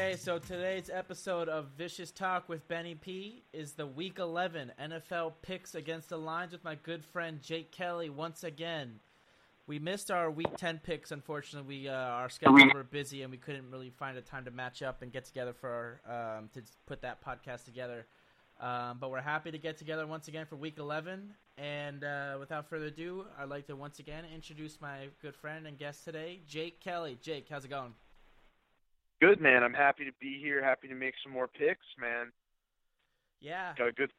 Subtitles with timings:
[0.00, 5.34] Okay, so today's episode of Vicious Talk with Benny P is the Week 11 NFL
[5.42, 9.00] picks against the lines with my good friend Jake Kelly once again.
[9.66, 11.82] We missed our Week 10 picks, unfortunately.
[11.82, 14.82] We uh, our schedules were busy and we couldn't really find a time to match
[14.82, 18.06] up and get together for our, um, to put that podcast together.
[18.58, 21.34] Um, but we're happy to get together once again for Week 11.
[21.58, 25.78] And uh, without further ado, I'd like to once again introduce my good friend and
[25.78, 27.18] guest today, Jake Kelly.
[27.20, 27.92] Jake, how's it going?
[29.20, 29.62] Good man.
[29.62, 30.64] I'm happy to be here.
[30.64, 32.32] Happy to make some more picks, man.
[33.40, 33.74] Yeah.
[33.76, 34.10] Got a good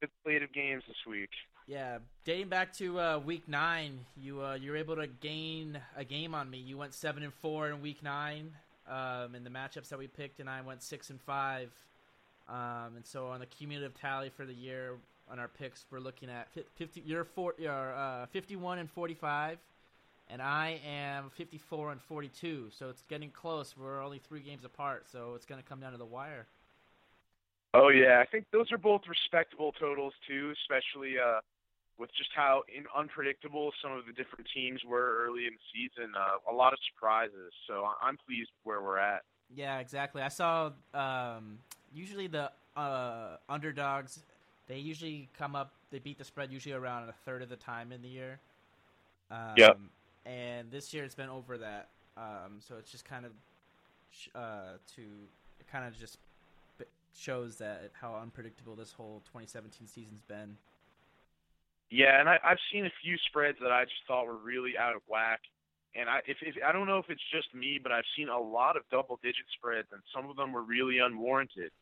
[0.00, 1.28] good slate of games this week.
[1.66, 6.04] Yeah, dating back to uh, week nine, you uh, you were able to gain a
[6.04, 6.58] game on me.
[6.58, 8.52] You went seven and four in week nine
[8.88, 11.70] um, in the matchups that we picked, and I went six and five.
[12.48, 14.94] Um, and so on the cumulative tally for the year
[15.30, 17.02] on our picks, we're looking at fifty.
[17.04, 17.54] You're four.
[17.58, 19.58] You're uh, fifty-one and forty-five
[20.32, 22.68] and I am 54 and 42.
[22.70, 23.74] So it's getting close.
[23.76, 26.46] We're only three games apart, so it's going to come down to the wire.
[27.72, 31.40] Oh yeah, I think those are both respectable totals too, especially uh,
[31.98, 36.12] with just how in unpredictable some of the different teams were early in the season.
[36.16, 39.22] Uh, a lot of surprises, so I'm pleased where we're at.
[39.54, 40.20] Yeah, exactly.
[40.22, 41.58] I saw um,
[41.94, 44.20] usually the uh, underdogs.
[44.66, 45.72] They usually come up.
[45.92, 48.40] They beat the spread usually around a third of the time in the year.
[49.30, 49.78] Um, yep
[50.26, 51.88] and this year it's been over that.
[52.16, 53.32] Um, so it's just kind of
[54.34, 56.18] uh, to it kind of just
[57.16, 60.56] shows that how unpredictable this whole 2017 season's been.
[61.90, 64.94] Yeah, and I, I've seen a few spreads that I just thought were really out
[64.94, 65.40] of whack.
[65.96, 68.38] And I, if, if I don't know if it's just me, but I've seen a
[68.38, 71.72] lot of double-digit spreads, and some of them were really unwarranted.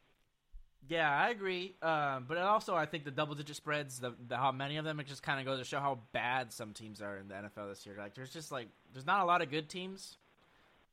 [0.89, 1.75] Yeah, I agree.
[1.83, 5.01] Um, but also, I think the double digit spreads, the, the how many of them,
[5.01, 7.69] it just kind of goes to show how bad some teams are in the NFL
[7.69, 7.97] this year.
[7.99, 10.17] Like, there's just like there's not a lot of good teams.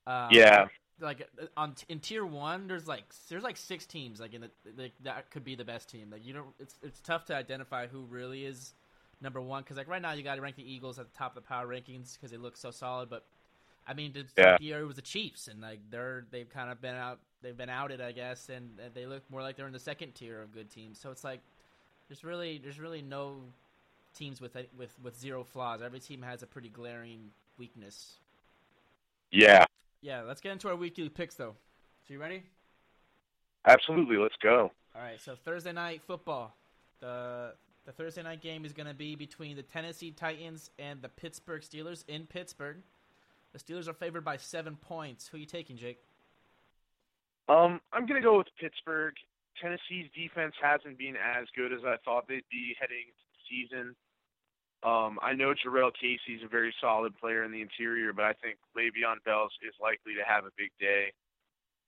[0.08, 0.68] Um, yeah.
[1.00, 4.94] Like on in tier one, there's like there's like six teams like in the like,
[5.04, 6.10] that could be the best team.
[6.10, 8.74] Like you don't, it's it's tough to identify who really is
[9.22, 11.36] number one because like right now you got to rank the Eagles at the top
[11.36, 13.10] of the power rankings because they look so solid.
[13.10, 13.26] But
[13.88, 14.58] I mean, the yeah.
[14.60, 17.70] year it was the Chiefs, and like they're they've kind of been out they've been
[17.70, 20.54] outed, I guess, and, and they look more like they're in the second tier of
[20.54, 21.00] good teams.
[21.00, 21.40] So it's like
[22.10, 23.36] there's really there's really no
[24.16, 25.82] teams with with with zero flaws.
[25.82, 28.16] Every team has a pretty glaring weakness.
[29.32, 29.66] Yeah.
[30.02, 30.22] Yeah.
[30.24, 31.56] Let's get into our weekly picks, though.
[32.08, 32.44] So you ready?
[33.68, 34.18] Absolutely.
[34.18, 34.72] Let's go.
[34.96, 35.20] All right.
[35.22, 36.56] So Thursday night football.
[37.00, 37.54] The
[37.86, 41.62] the Thursday night game is going to be between the Tennessee Titans and the Pittsburgh
[41.62, 42.78] Steelers in Pittsburgh.
[43.54, 45.28] The Steelers are favored by seven points.
[45.28, 46.00] Who are you taking, Jake?
[47.48, 49.14] Um, I'm going to go with Pittsburgh.
[49.62, 53.96] Tennessee's defense hasn't been as good as I thought they'd be heading into the season.
[54.84, 58.58] Um, I know Jurrell Casey's a very solid player in the interior, but I think
[58.78, 61.14] Le'Veon Bell is likely to have a big day.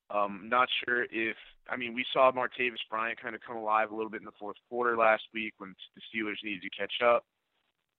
[0.09, 1.35] Um, not sure if
[1.69, 4.39] I mean we saw Martavis Bryant kind of come alive a little bit in the
[4.39, 7.25] fourth quarter last week when the Steelers needed to catch up.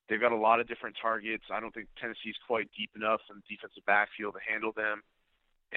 [0.08, 1.44] They've got a lot of different targets.
[1.52, 5.02] I don't think Tennessee's quite deep enough in the defensive backfield to handle them.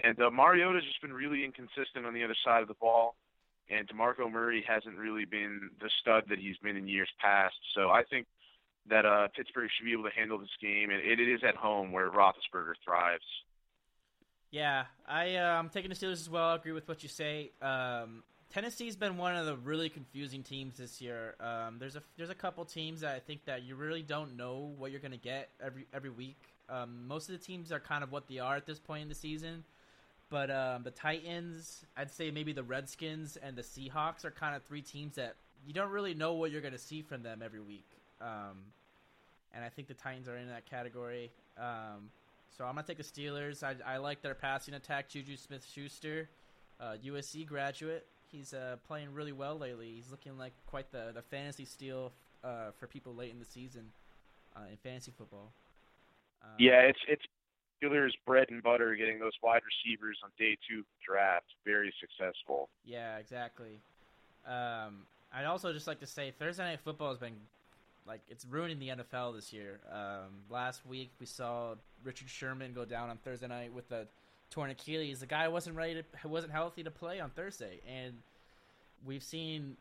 [0.04, 3.16] And uh, Mariota's just been really inconsistent on the other side of the ball,
[3.70, 7.56] and Demarco Murray hasn't really been the stud that he's been in years past.
[7.76, 8.28] So I think
[8.90, 11.56] that uh, Pittsburgh should be able to handle this game, and it, it is at
[11.56, 13.24] home where Roethlisberger thrives.
[14.50, 16.50] Yeah, I uh, I'm taking the Steelers as well.
[16.50, 17.52] I agree with what you say.
[17.62, 21.36] Um, Tennessee's been one of the really confusing teams this year.
[21.40, 24.74] Um, there's a there's a couple teams that I think that you really don't know
[24.78, 26.38] what you're going to get every every week.
[26.70, 29.10] Um, most of the teams are kind of what they are at this point in
[29.10, 29.64] the season.
[30.32, 34.64] But um, the Titans, I'd say maybe the Redskins and the Seahawks are kind of
[34.64, 35.36] three teams that
[35.68, 37.86] you don't really know what you're going to see from them every week.
[38.22, 38.58] Um,
[39.54, 41.32] and I think the Titans are in that category.
[41.58, 42.10] Um,
[42.58, 43.62] so I'm going to take the Steelers.
[43.62, 45.10] I, I, like their passing attack.
[45.10, 46.30] Juju Smith Schuster,
[46.80, 48.08] uh, USC graduate.
[48.32, 49.92] He's uh, playing really well lately.
[49.94, 53.84] He's looking like quite the, the fantasy steal uh, for people late in the season
[54.56, 55.52] uh, in fantasy football.
[56.42, 57.24] Um, yeah, it's it's
[57.82, 61.46] Steelers' bread and butter getting those wide receivers on day two draft.
[61.66, 62.70] Very successful.
[62.86, 63.80] Yeah, exactly.
[64.46, 67.36] Um, I'd also just like to say Thursday night football has been
[68.08, 69.80] like it's ruining the NFL this year.
[69.92, 74.08] Um, last week we saw Richard Sherman go down on Thursday night with a
[74.50, 75.20] torn Achilles.
[75.20, 78.14] The guy wasn't ready to wasn't healthy to play on Thursday, and
[79.06, 79.78] we've seen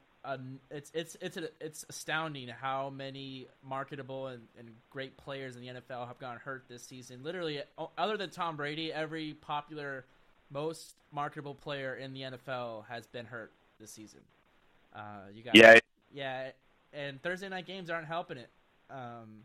[0.71, 5.69] it's it's it's a, it's astounding how many marketable and, and great players in the
[5.69, 7.21] NFL have gotten hurt this season.
[7.23, 7.63] Literally,
[7.97, 10.05] other than Tom Brady, every popular,
[10.51, 13.51] most marketable player in the NFL has been hurt
[13.81, 14.21] this season.
[14.95, 15.79] Uh, you got yeah,
[16.13, 16.51] yeah,
[16.93, 18.51] and Thursday night games aren't helping it.
[18.91, 19.45] Um,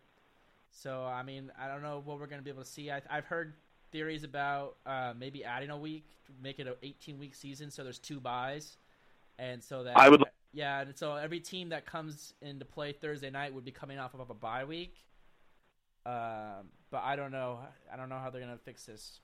[0.71, 2.91] so I mean, I don't know what we're going to be able to see.
[2.91, 3.53] I, I've heard
[3.91, 6.03] theories about uh, maybe adding a week,
[6.43, 8.75] make it an 18 week season, so there's two byes,
[9.39, 10.23] and so that I would-
[10.55, 14.13] yeah, and so every team that comes into play Thursday night would be coming off
[14.13, 14.95] of a bye week.
[16.05, 17.59] Um, but I don't know.
[17.91, 19.19] I don't know how they're gonna fix this.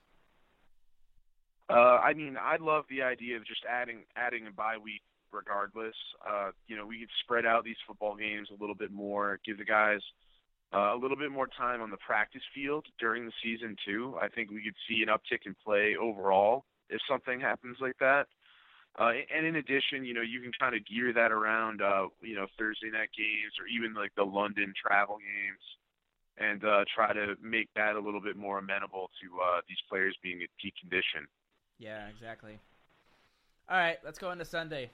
[1.69, 5.95] Uh, I mean, I love the idea of just adding adding a bye week regardless.
[6.29, 9.57] Uh, you know, we could spread out these football games a little bit more, give
[9.57, 10.01] the guys
[10.73, 14.15] uh, a little bit more time on the practice field during the season too.
[14.21, 18.27] I think we could see an uptick in play overall if something happens like that.
[18.99, 22.35] Uh, and in addition, you know, you can kind of gear that around, uh, you
[22.35, 25.63] know, Thursday night games or even like the London travel games,
[26.37, 30.15] and uh, try to make that a little bit more amenable to uh, these players
[30.21, 31.27] being at peak condition.
[31.79, 32.59] Yeah, exactly.
[33.69, 34.89] All right, let's go into Sunday.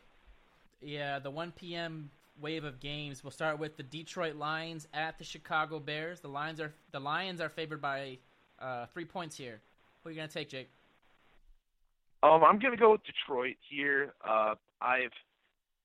[0.81, 2.11] Yeah, the 1 p.m.
[2.39, 3.23] wave of games.
[3.23, 6.19] We'll start with the Detroit Lions at the Chicago Bears.
[6.19, 8.19] The Lions are the Lions are favored by
[8.59, 9.59] uh, three points here.
[10.03, 10.69] Who are you gonna take, Jake?
[12.23, 14.13] Um, I'm gonna go with Detroit here.
[14.27, 15.13] Uh, I've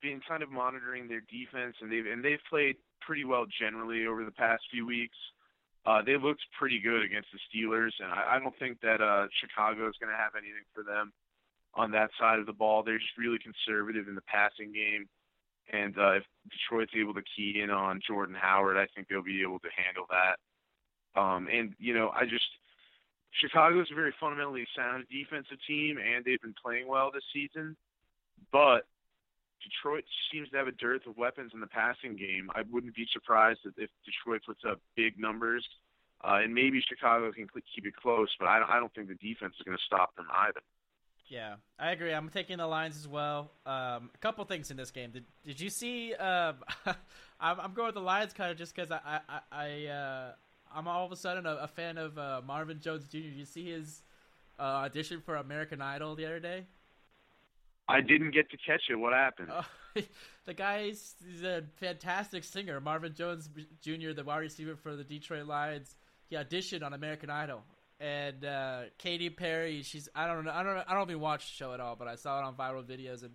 [0.00, 4.25] been kind of monitoring their defense, and they've and they've played pretty well generally over
[4.25, 5.17] the past few weeks.
[5.84, 9.26] Uh, they looked pretty good against the Steelers, and I, I don't think that uh,
[9.40, 11.12] Chicago is going to have anything for them
[11.75, 12.82] on that side of the ball.
[12.82, 15.08] They're just really conservative in the passing game,
[15.73, 19.43] and uh, if Detroit's able to key in on Jordan Howard, I think they'll be
[19.43, 20.38] able to handle that.
[21.20, 22.46] Um, and you know, I just
[23.40, 27.76] Chicago's a very fundamentally sound defensive team, and they've been playing well this season.
[28.52, 28.87] But
[29.62, 32.50] Detroit seems to have a dearth of weapons in the passing game.
[32.55, 35.67] I wouldn't be surprised if Detroit puts up big numbers,
[36.23, 38.29] uh, and maybe Chicago can keep it close.
[38.38, 40.61] But I don't, I don't think the defense is going to stop them either.
[41.29, 42.12] Yeah, I agree.
[42.12, 43.52] I'm taking the Lions as well.
[43.64, 45.12] Um, a couple things in this game.
[45.12, 46.12] Did Did you see?
[46.14, 46.56] Um,
[47.40, 50.32] I'm, I'm going with the Lions kind of just because I, I, I uh,
[50.74, 53.19] I'm all of a sudden a, a fan of uh, Marvin Jones Jr.
[53.19, 54.02] Did you see his
[54.58, 56.66] uh, audition for American Idol the other day?
[57.88, 58.94] I didn't get to catch it.
[58.94, 59.48] What happened?
[59.52, 60.02] Oh,
[60.44, 62.80] the guy's he's a fantastic singer.
[62.80, 63.48] Marvin Jones
[63.82, 65.94] Jr., the wide receiver for the Detroit Lions,
[66.30, 67.62] he auditioned on American Idol.
[68.00, 71.52] And uh, Katy Perry, she's I don't know I don't I don't even watch the
[71.52, 73.34] show at all, but I saw it on viral videos and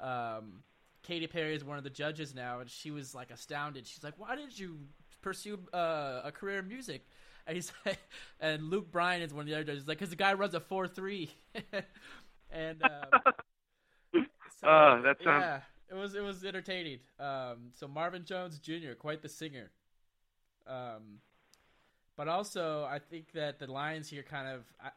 [0.00, 0.62] um,
[1.02, 3.86] Katy Perry is one of the judges now, and she was like astounded.
[3.86, 4.78] She's like, "Why did you
[5.22, 7.06] pursue uh, a career in music?"
[7.46, 7.98] And he's like,
[8.40, 10.60] and Luke Bryan is one of the other judges, like, "Cause the guy runs a
[10.60, 11.30] four three,
[12.50, 13.20] and um,
[14.60, 17.00] so, Uh, that sounds- yeah, it was it was entertaining.
[17.18, 19.70] Um, so Marvin Jones Jr., quite the singer.
[20.66, 21.20] Um,
[22.16, 24.90] but also I think that the Lions here kind of I-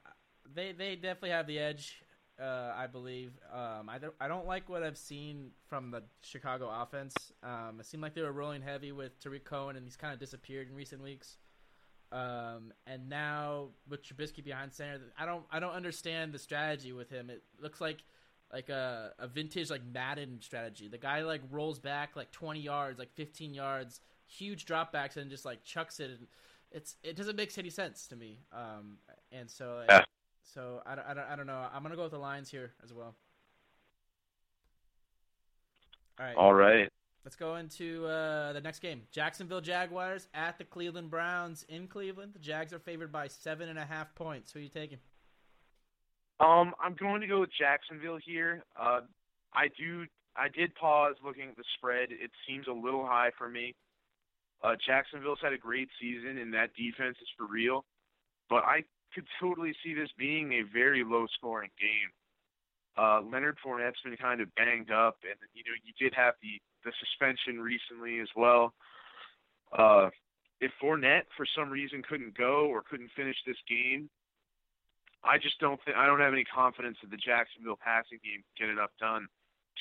[0.53, 2.02] they they definitely have the edge.
[2.41, 3.31] Uh, I believe.
[3.53, 7.15] Um, I don't I don't like what I've seen from the Chicago offense.
[7.43, 10.19] Um, it seemed like they were rolling heavy with Tarik Cohen, and he's kind of
[10.19, 11.37] disappeared in recent weeks.
[12.11, 17.09] Um, and now with Trubisky behind center, I don't I don't understand the strategy with
[17.09, 17.29] him.
[17.29, 18.03] It looks like
[18.51, 20.87] like a, a vintage like Madden strategy.
[20.87, 25.43] The guy like rolls back like 20 yards, like 15 yards, huge dropbacks, and just
[25.43, 26.11] like chucks it.
[26.11, 26.27] And
[26.71, 28.39] it's it doesn't make any sense to me.
[28.51, 28.97] Um,
[29.31, 30.03] and so like, Yeah.
[30.43, 31.65] So I, don't- I, don't, I don't know.
[31.73, 33.15] I'm gonna go with the Lions here as well.
[36.19, 36.35] All right.
[36.35, 36.89] All right.
[37.25, 39.03] Let's go into uh, the next game.
[39.11, 42.33] Jacksonville Jaguars at the Cleveland Browns in Cleveland.
[42.33, 44.51] The Jags are favored by seven and a half points.
[44.51, 44.97] Who are you taking?
[46.41, 48.63] Um, I'm going to go with Jacksonville here.
[48.79, 49.01] Uh,
[49.53, 50.05] I do.
[50.35, 52.09] I did pause looking at the spread.
[52.11, 53.73] It seems a little high for me.
[54.63, 57.85] Uh, Jacksonville's had a great season, and that defense is for real.
[58.49, 62.09] But I could totally see this being a very low-scoring game.
[62.97, 66.61] Uh, Leonard Fournette's been kind of banged up, and you know you did have the
[66.85, 68.73] the suspension recently as well.
[69.77, 70.09] Uh,
[70.61, 74.09] if Fournette for some reason couldn't go or couldn't finish this game,
[75.23, 78.67] I just don't think I don't have any confidence that the Jacksonville passing game can
[78.67, 79.27] get enough done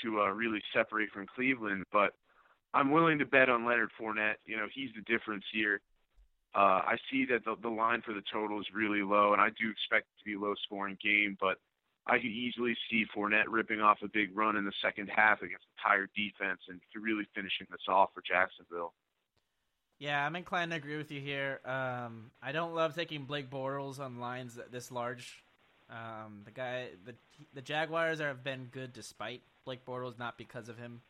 [0.03, 1.85] to uh, really separate from Cleveland.
[1.93, 2.15] But
[2.73, 4.41] I'm willing to bet on Leonard Fournette.
[4.47, 5.81] You know, he's the difference here.
[6.55, 9.49] Uh, I see that the, the line for the total is really low, and I
[9.49, 11.37] do expect it to be a low-scoring game.
[11.41, 11.59] But
[12.07, 15.65] I could easily see Fournette ripping off a big run in the second half against
[15.65, 18.93] a tired defense and really finishing this off for Jacksonville.
[19.99, 21.61] Yeah, I'm inclined to agree with you here.
[21.65, 25.45] Um, I don't love taking Blake Bortles on lines this large.
[25.89, 27.15] Um, the guy, the
[27.55, 31.03] the Jaguars are, have been good despite Blake Bortles, not because of him.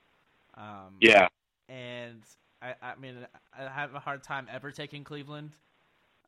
[0.57, 1.29] Um, Yeah.
[1.69, 2.21] and
[2.63, 3.17] I, I mean,
[3.59, 5.51] I have a hard time ever taking Cleveland.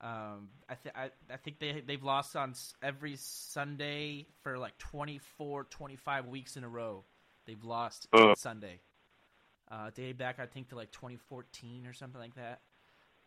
[0.01, 5.65] Um, I, th- I, I think they they've lost on every Sunday for like 24,
[5.65, 7.05] 25 weeks in a row.
[7.47, 8.81] They've lost on Sunday.
[9.71, 12.61] Uh, dated back, I think, to like 2014 or something like that.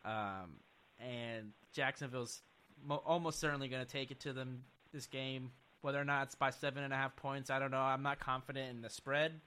[0.05, 0.57] Um,
[0.99, 2.41] and Jacksonville's
[2.85, 5.51] mo- almost certainly going to take it to them this game.
[5.81, 7.77] Whether or not it's by seven and a half points, I don't know.
[7.79, 9.39] I'm not confident in the spread.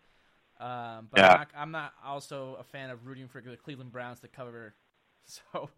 [0.61, 1.29] Um, but Yeah.
[1.33, 4.75] I'm, not, I'm not also a fan of rooting for the Cleveland Browns to cover.
[5.52, 5.71] So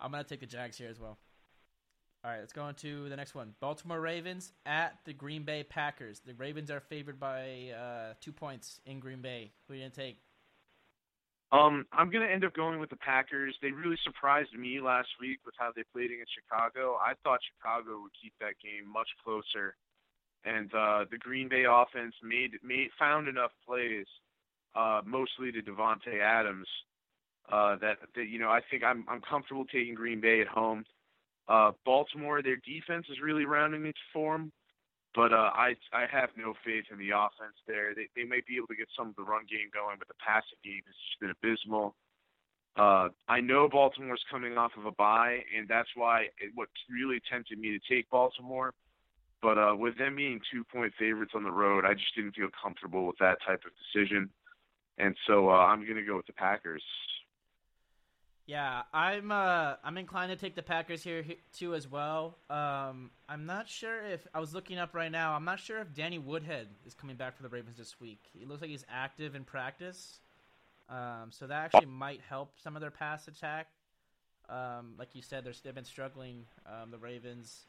[0.00, 1.18] I'm going to take the Jags here as well.
[2.24, 3.54] All right, let's go on to the next one.
[3.60, 6.20] Baltimore Ravens at the Green Bay Packers.
[6.24, 9.52] The Ravens are favored by uh, two points in Green Bay.
[9.66, 10.20] Who are you going to take?
[11.52, 13.54] Um, I'm gonna end up going with the Packers.
[13.62, 16.98] They really surprised me last week with how they played against Chicago.
[17.00, 19.76] I thought Chicago would keep that game much closer,
[20.44, 24.06] and uh, the Green Bay offense made made found enough plays,
[24.74, 26.68] uh, mostly to Davante Adams,
[27.50, 30.84] uh, that, that you know I think I'm I'm comfortable taking Green Bay at home.
[31.48, 34.50] Uh, Baltimore, their defense is really rounding its form,
[35.14, 37.94] but uh, I I have no faith in the offense there.
[37.94, 40.14] They they might be able to get some of the run game going, but the
[40.24, 41.94] passing game has just been abysmal.
[42.76, 47.20] Uh, I know Baltimore's coming off of a bye, and that's why it, what really
[47.30, 48.72] tempted me to take Baltimore.
[49.44, 52.48] But uh, with them being two point favorites on the road, I just didn't feel
[52.62, 54.30] comfortable with that type of decision,
[54.96, 56.82] and so uh, I'm going to go with the Packers.
[58.46, 61.24] Yeah, I'm uh I'm inclined to take the Packers here
[61.54, 62.38] too as well.
[62.48, 65.34] Um, I'm not sure if I was looking up right now.
[65.34, 68.20] I'm not sure if Danny Woodhead is coming back for the Ravens this week.
[68.38, 70.20] He looks like he's active in practice,
[70.88, 73.68] um, so that actually might help some of their pass attack.
[74.48, 76.46] Um, like you said, they've been struggling.
[76.66, 77.66] Um, the Ravens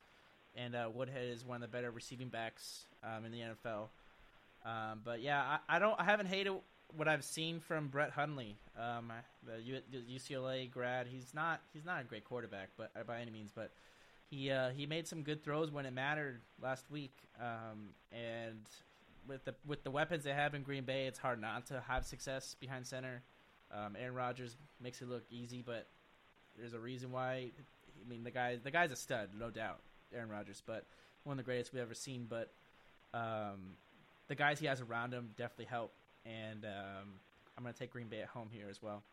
[0.55, 3.87] and uh, Woodhead is one of the better receiving backs um, in the NFL.
[4.65, 6.53] Um, but yeah, I, I don't I haven't hated
[6.95, 9.11] what I've seen from Brett Hundley, um,
[9.45, 13.19] the, U, the UCLA grad, he's not he's not a great quarterback, but uh, by
[13.19, 13.71] any means, but
[14.29, 17.15] he uh, he made some good throws when it mattered last week.
[17.39, 18.61] Um, and
[19.27, 22.05] with the with the weapons they have in Green Bay, it's hard not to have
[22.05, 23.21] success behind center.
[23.71, 25.87] Um, Aaron Rodgers makes it look easy, but
[26.57, 27.51] there's a reason why.
[28.03, 29.79] I mean, the guy the guy's a stud, no doubt,
[30.13, 30.85] Aaron Rodgers, but
[31.23, 32.27] one of the greatest we've ever seen.
[32.29, 32.51] But
[33.13, 33.77] um,
[34.27, 35.91] the guys he has around him definitely help
[36.25, 37.19] and um,
[37.57, 39.03] I'm going to take Green Bay at home here as well.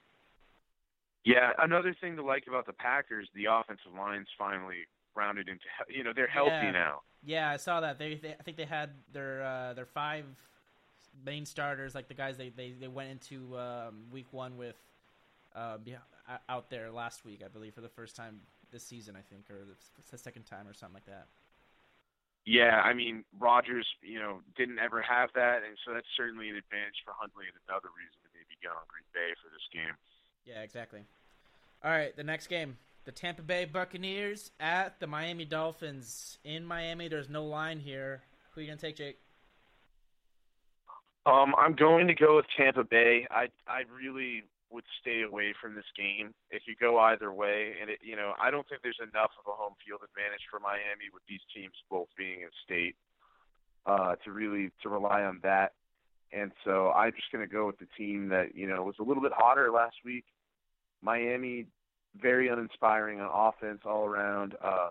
[1.24, 6.02] Yeah, another thing to like about the Packers, the offensive line's finally rounded into you
[6.02, 6.70] know they're healthy Yeah.
[6.72, 7.00] now.
[7.24, 7.98] Yeah, I saw that.
[7.98, 10.24] They, they I think they had their uh, their five
[11.24, 14.74] main starters, like the guys they they, they went into um, week one with,
[15.54, 15.76] uh,
[16.48, 18.40] out there last week, I believe, for the first time
[18.72, 19.76] this season, I think, or the,
[20.10, 21.26] the second time or something like that.
[22.44, 26.56] Yeah, I mean Rodgers, you know, didn't ever have that, and so that's certainly an
[26.56, 29.94] advantage for Hundley, and another reason to maybe get on Green Bay for this game.
[30.44, 31.04] Yeah, exactly.
[31.84, 32.78] All right, the next game.
[33.04, 36.38] The Tampa Bay Buccaneers at the Miami Dolphins.
[36.44, 38.22] In Miami, there's no line here.
[38.50, 39.18] Who are you going to take, Jake?
[41.26, 43.26] Um, I'm going to go with Tampa Bay.
[43.30, 46.34] I I really would stay away from this game.
[46.50, 49.52] It could go either way, and it you know I don't think there's enough of
[49.52, 52.96] a home field advantage for Miami with these teams both being in state
[53.86, 55.72] uh, to really to rely on that.
[56.32, 59.04] And so I'm just going to go with the team that you know was a
[59.04, 60.24] little bit hotter last week.
[61.02, 61.66] Miami,
[62.20, 64.54] very uninspiring on offense all around.
[64.62, 64.88] Uh,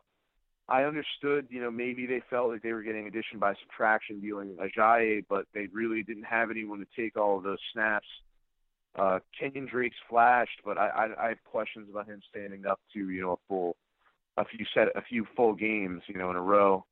[0.68, 4.56] I understood, you know, maybe they felt like they were getting addition by subtraction dealing
[4.56, 8.08] Ajayi, but they really didn't have anyone to take all of those snaps.
[8.96, 13.10] Uh, Kenyan Drake's flashed, but I, I, I have questions about him standing up to,
[13.10, 13.76] you know, a full,
[14.38, 16.86] a few set, a few full games, you know, in a row.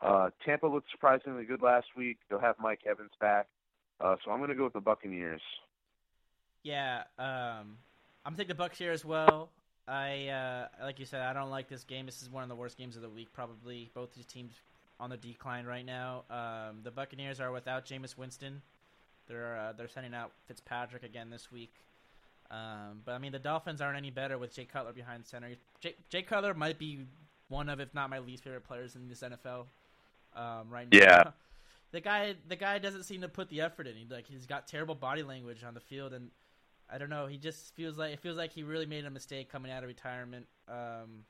[0.00, 2.18] Uh, Tampa looked surprisingly good last week.
[2.28, 3.46] They'll have Mike Evans back,
[4.00, 5.40] uh, so I'm going to go with the Buccaneers.
[6.64, 7.78] Yeah, um,
[8.24, 9.50] I'm taking the Bucks here as well.
[9.86, 12.06] I uh, like you said, I don't like this game.
[12.06, 13.90] This is one of the worst games of the week, probably.
[13.94, 14.54] Both these teams
[14.98, 16.24] on the decline right now.
[16.30, 18.62] Um, the Buccaneers are without Jameis Winston.
[19.28, 21.74] They're uh, they're sending out Fitzpatrick again this week.
[22.50, 25.50] Um, but I mean, the Dolphins aren't any better with Jay Cutler behind center.
[25.80, 27.00] Jay, Jay Cutler might be
[27.48, 29.66] one of, if not my least favorite players in this NFL
[30.36, 30.98] um, right now.
[30.98, 31.22] Yeah.
[31.92, 33.94] the guy, the guy doesn't seem to put the effort in.
[33.96, 36.30] He like he's got terrible body language on the field, and
[36.90, 37.26] I don't know.
[37.26, 39.88] He just feels like it feels like he really made a mistake coming out of
[39.88, 40.46] retirement.
[40.68, 41.24] Um,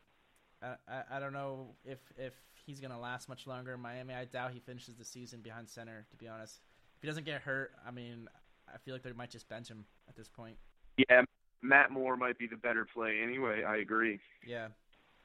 [0.63, 2.35] I, I, I don't know if if
[2.67, 4.15] he's gonna last much longer in Miami.
[4.15, 6.07] I doubt he finishes the season behind center.
[6.11, 6.61] To be honest,
[6.97, 8.29] if he doesn't get hurt, I mean,
[8.73, 10.57] I feel like they might just bench him at this point.
[10.97, 11.23] Yeah,
[11.63, 13.65] Matt Moore might be the better play anyway.
[13.65, 14.21] I agree.
[14.47, 14.69] Yeah.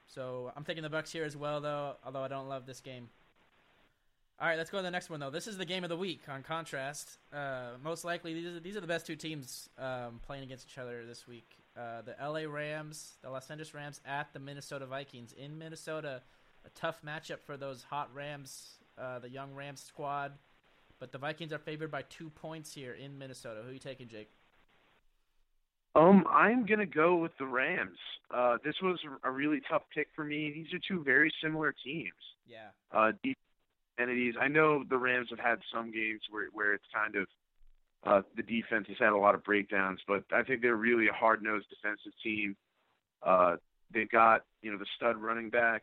[0.06, 1.96] So I'm taking the Bucks here as well, though.
[2.04, 3.08] Although I don't love this game.
[4.40, 5.28] All right, let's go to the next one though.
[5.28, 6.22] This is the game of the week.
[6.26, 10.44] On contrast, uh, most likely these are, these are the best two teams um, playing
[10.44, 11.58] against each other this week.
[11.76, 16.22] Uh, the LA Rams, the Los Angeles Rams at the Minnesota Vikings in Minnesota.
[16.64, 20.32] A tough matchup for those hot Rams, uh, the young Rams squad.
[21.00, 23.62] But the Vikings are favored by two points here in Minnesota.
[23.62, 24.28] Who are you taking, Jake?
[25.96, 27.98] Um, I'm gonna go with the Rams.
[28.32, 30.52] Uh, this was a really tough pick for me.
[30.52, 32.12] These are two very similar teams.
[32.46, 32.68] Yeah.
[32.92, 33.38] Uh, deep
[33.98, 34.34] entities.
[34.40, 37.26] I know the Rams have had some games where where it's kind of
[38.04, 41.12] uh, the defense has had a lot of breakdowns, but I think they're really a
[41.12, 42.56] hard-nosed defensive team.
[43.22, 43.56] Uh,
[43.92, 45.82] they've got you know the stud running back.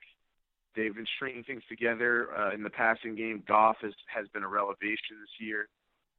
[0.78, 3.44] They've been stringing things together uh, in the passing game.
[3.48, 5.68] Goff has has been a revelation this year.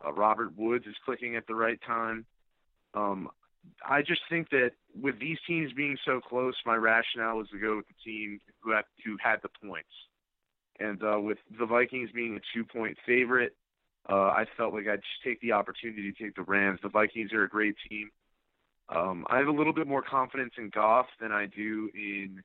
[0.04, 2.26] Uh, Robert Woods is clicking at the right time.
[2.92, 3.28] Um,
[3.88, 7.76] I just think that with these teams being so close, my rationale was to go
[7.76, 9.88] with the team who had who had the points.
[10.80, 13.54] And uh, with the Vikings being a two-point favorite,
[14.08, 16.80] uh, I felt like I'd just take the opportunity to take the Rams.
[16.82, 18.10] The Vikings are a great team.
[18.88, 22.42] Um, I have a little bit more confidence in Goff than I do in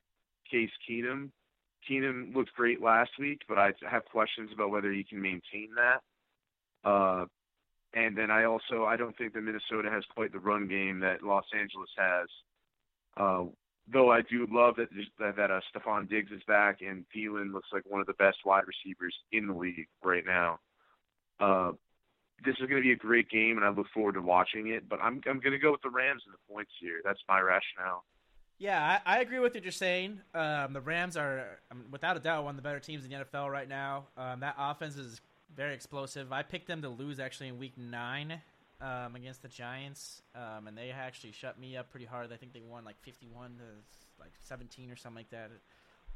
[0.50, 1.30] Case Keenum.
[1.88, 6.88] Keenum looked great last week, but I have questions about whether he can maintain that.
[6.88, 7.26] Uh,
[7.94, 11.22] and then I also I don't think that Minnesota has quite the run game that
[11.22, 12.28] Los Angeles has.
[13.16, 13.44] Uh,
[13.92, 14.88] though I do love that
[15.18, 18.38] that, that uh, Stefon Diggs is back and Thielen looks like one of the best
[18.44, 20.58] wide receivers in the league right now.
[21.38, 21.72] Uh,
[22.44, 24.88] this is going to be a great game, and I look forward to watching it.
[24.88, 27.00] But I'm I'm going to go with the Rams and the points here.
[27.04, 28.04] That's my rationale.
[28.58, 30.20] Yeah, I, I agree with what you're saying.
[30.32, 31.58] Um, the Rams are,
[31.90, 34.04] without a doubt, one of the better teams in the NFL right now.
[34.16, 35.20] Um, that offense is
[35.56, 36.32] very explosive.
[36.32, 38.40] I picked them to lose actually in Week Nine
[38.80, 42.32] um, against the Giants, um, and they actually shut me up pretty hard.
[42.32, 43.64] I think they won like 51 to
[44.20, 45.50] like 17 or something like that.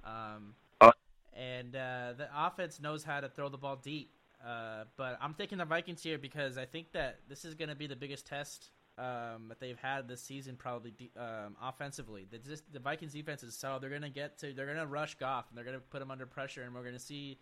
[0.04, 0.92] Um, uh.
[1.34, 4.12] and uh, the offense knows how to throw the ball deep.
[4.46, 7.74] Uh, but I'm taking the Vikings here because I think that this is going to
[7.74, 12.26] be the biggest test um, that they've had this season, probably de- um, offensively.
[12.30, 14.86] The, just, the Vikings defense is so they're going to get to they're going to
[14.86, 17.38] rush Goff and they're going to put him under pressure, and we're going to see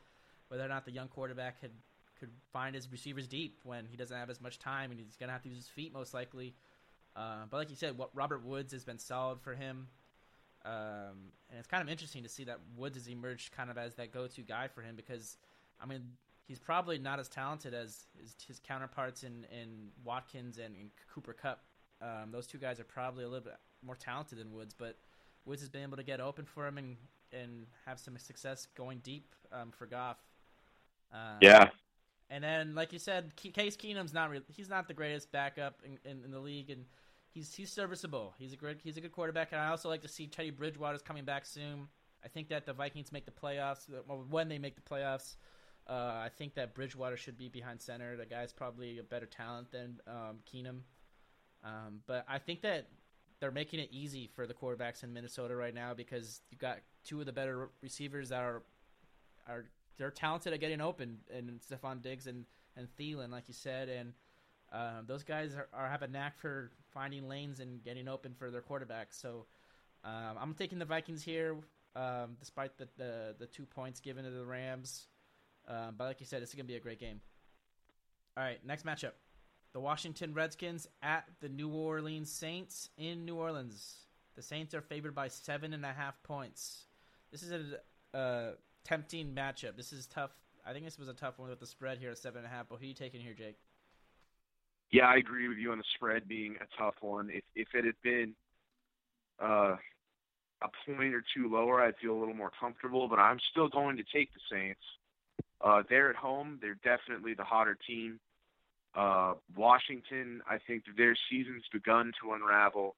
[0.48, 1.72] whether or not the young quarterback could
[2.18, 5.28] could find his receivers deep when he doesn't have as much time and he's going
[5.28, 6.54] to have to use his feet most likely.
[7.14, 9.88] Uh, but like you said, what Robert Woods has been solid for him.
[10.64, 13.94] Um, and it's kind of interesting to see that Woods has emerged kind of as
[13.96, 15.36] that go-to guy for him because,
[15.80, 16.02] I mean,
[16.46, 21.32] he's probably not as talented as his, his counterparts in, in Watkins and in Cooper
[21.32, 21.64] Kupp.
[22.00, 24.96] Um, those two guys are probably a little bit more talented than Woods, but
[25.44, 26.96] Woods has been able to get open for him and
[27.32, 30.18] and have some success going deep um, for Goff.
[31.12, 31.70] Um, yeah.
[32.30, 35.98] And then, like you said, Case Keenum's not re- he's not the greatest backup in,
[36.10, 36.84] in, in, the league, and
[37.30, 38.34] he's he's serviceable.
[38.38, 41.02] He's a great he's a good quarterback, and I also like to see Teddy Bridgewater's
[41.02, 41.86] coming back soon.
[42.24, 43.88] I think that the Vikings make the playoffs
[44.28, 45.36] when they make the playoffs.
[45.88, 48.16] Uh, I think that Bridgewater should be behind center.
[48.16, 50.80] The guy's probably a better talent than um, Keenum,
[51.64, 52.88] um, but I think that
[53.38, 57.20] they're making it easy for the quarterbacks in Minnesota right now because you've got two
[57.20, 58.62] of the better receivers that are
[59.48, 59.64] are
[59.96, 62.44] they're talented at getting open, and Stefon Diggs and
[62.76, 64.12] and Thielen, like you said, and
[64.72, 68.50] uh, those guys are, are, have a knack for finding lanes and getting open for
[68.50, 69.12] their quarterbacks.
[69.20, 69.46] So
[70.04, 71.56] um, I'm taking the Vikings here,
[71.94, 75.06] um, despite the, the, the two points given to the Rams.
[75.68, 77.20] Um, but like you said, it's going to be a great game.
[78.36, 79.12] All right, next matchup:
[79.72, 83.96] the Washington Redskins at the New Orleans Saints in New Orleans.
[84.36, 86.84] The Saints are favored by seven and a half points.
[87.32, 88.50] This is a uh,
[88.84, 89.76] tempting matchup.
[89.76, 90.30] This is tough.
[90.66, 92.50] I think this was a tough one with the spread here at seven and a
[92.50, 92.66] half.
[92.68, 93.56] But who are you taking here, Jake?
[94.90, 97.30] Yeah, I agree with you on the spread being a tough one.
[97.30, 98.34] If if it had been
[99.42, 99.76] uh,
[100.62, 103.08] a point or two lower, I'd feel a little more comfortable.
[103.08, 104.80] But I'm still going to take the Saints.
[105.60, 106.58] Uh, they're at home.
[106.60, 108.20] They're definitely the hotter team.
[108.94, 112.96] Uh, Washington, I think their season's begun to unravel.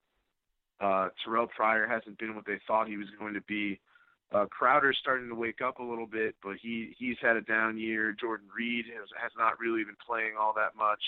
[0.80, 3.80] Uh, Terrelle Pryor hasn't been what they thought he was going to be.
[4.32, 7.78] Uh, Crowder's starting to wake up a little bit, but he he's had a down
[7.78, 8.12] year.
[8.12, 11.02] Jordan Reed has has not really been playing all that much.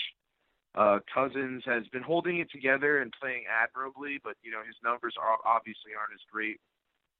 [0.73, 5.13] Uh, Cousins has been holding it together and playing admirably, but you know his numbers
[5.21, 6.59] are obviously aren't as great.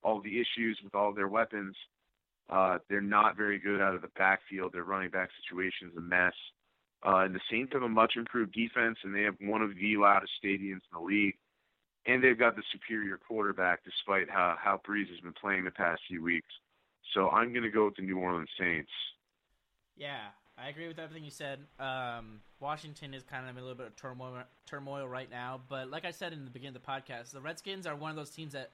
[0.04, 1.76] All the issues with all their weapons,
[2.49, 4.73] uh, they're not very good out of the backfield.
[4.73, 6.34] Their running back situation is a mess.
[7.06, 9.97] Uh, and the Saints have a much improved defense, and they have one of the
[9.97, 11.36] loudest stadiums in the league
[12.06, 16.01] and they've got the superior quarterback despite how how Brees has been playing the past
[16.08, 16.54] few weeks.
[17.13, 18.91] So I'm going to go with the New Orleans Saints.
[19.97, 20.27] Yeah,
[20.58, 21.60] I agree with everything you said.
[21.80, 25.89] Um, Washington is kind of in a little bit of turmoil turmoil right now, but
[25.89, 28.32] like I said in the beginning of the podcast, the Redskins are one of those
[28.32, 28.71] teams that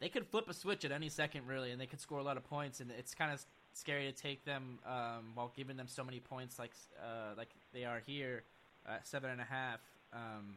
[0.00, 2.36] they could flip a switch at any second, really, and they could score a lot
[2.36, 6.04] of points, and it's kind of scary to take them um, while giving them so
[6.04, 8.42] many points, like uh, like they are here,
[8.88, 9.80] at seven and a half.
[10.12, 10.56] Um,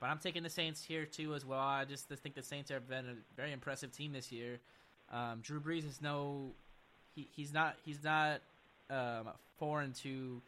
[0.00, 1.60] but I'm taking the Saints here too as well.
[1.60, 4.58] I just think the Saints have been a very impressive team this year.
[5.12, 6.50] Um, Drew Brees is no,
[7.14, 8.40] he, he's not he's not
[8.90, 10.40] um, foreign to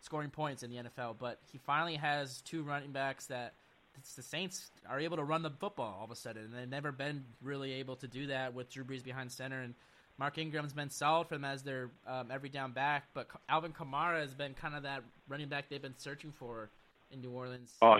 [0.00, 3.54] scoring points in the NFL, but he finally has two running backs that
[4.16, 6.92] the Saints are able to run the football all of a sudden, and they've never
[6.92, 9.60] been really able to do that with Drew Brees behind center.
[9.60, 9.74] And
[10.18, 14.20] Mark Ingram's been solid for them as their um, every down back, but Alvin Kamara
[14.20, 16.70] has been kind of that running back they've been searching for
[17.10, 17.72] in New Orleans.
[17.80, 17.98] Oh,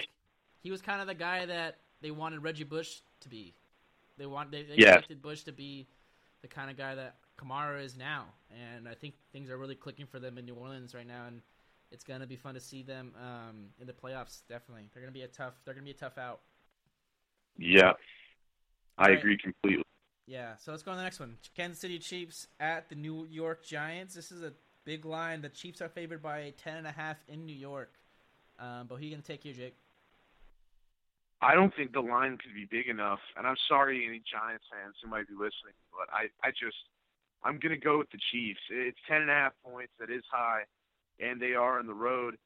[0.63, 3.55] he was kind of the guy that they wanted Reggie Bush to be.
[4.19, 4.95] They want they, they Yeah.
[4.95, 5.87] expected Bush to be
[6.43, 10.07] the kind of guy that Kamara is now, and I think things are really clicking
[10.07, 11.41] for them in New Orleans right now, and
[11.93, 14.41] it's gonna be fun to see them um, in the playoffs.
[14.49, 15.55] Definitely, they're gonna be a tough.
[15.65, 16.41] They're gonna be a tough out.
[17.57, 17.93] yeah.
[18.99, 19.19] I Right.
[19.19, 19.85] agree completely.
[20.27, 21.39] Yeah, so let's go on to the next one.
[21.57, 24.15] Kansas City Chiefs at the New York Giants.
[24.15, 24.53] This is a
[24.85, 25.41] big line.
[25.41, 27.95] The Chiefs are favored by ten and a half in New York.
[28.59, 29.77] Um, but who you gonna take here, Jake?
[31.41, 34.95] I don't think the line could be big enough, and I'm sorry any Giants fans
[35.03, 36.77] who might be listening, but I, I just,
[37.43, 38.61] I'm gonna go with the Chiefs.
[38.71, 39.93] It's ten and a half points.
[39.99, 40.63] That is high,
[41.21, 42.37] and they are on the road,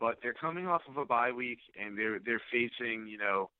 [0.00, 3.50] but they're coming off of a bye week, and they're they're facing, you know,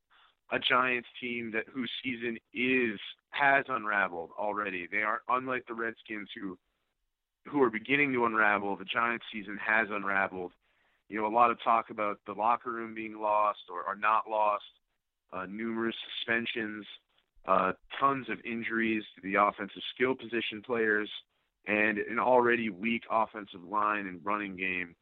[0.52, 2.98] a Giants team that whose season is
[3.30, 4.88] has unraveled already.
[4.90, 6.56] They are unlike the Redskins who,
[7.46, 8.76] who are beginning to unravel.
[8.76, 10.52] The Giants season has unraveled.
[11.08, 14.24] You know, a lot of talk about the locker room being lost or, or not
[14.28, 14.64] lost
[15.32, 16.84] uh, numerous suspensions,
[17.46, 21.08] uh, tons of injuries to the offensive skill position players,
[21.66, 24.94] and an already weak offensive line and running game.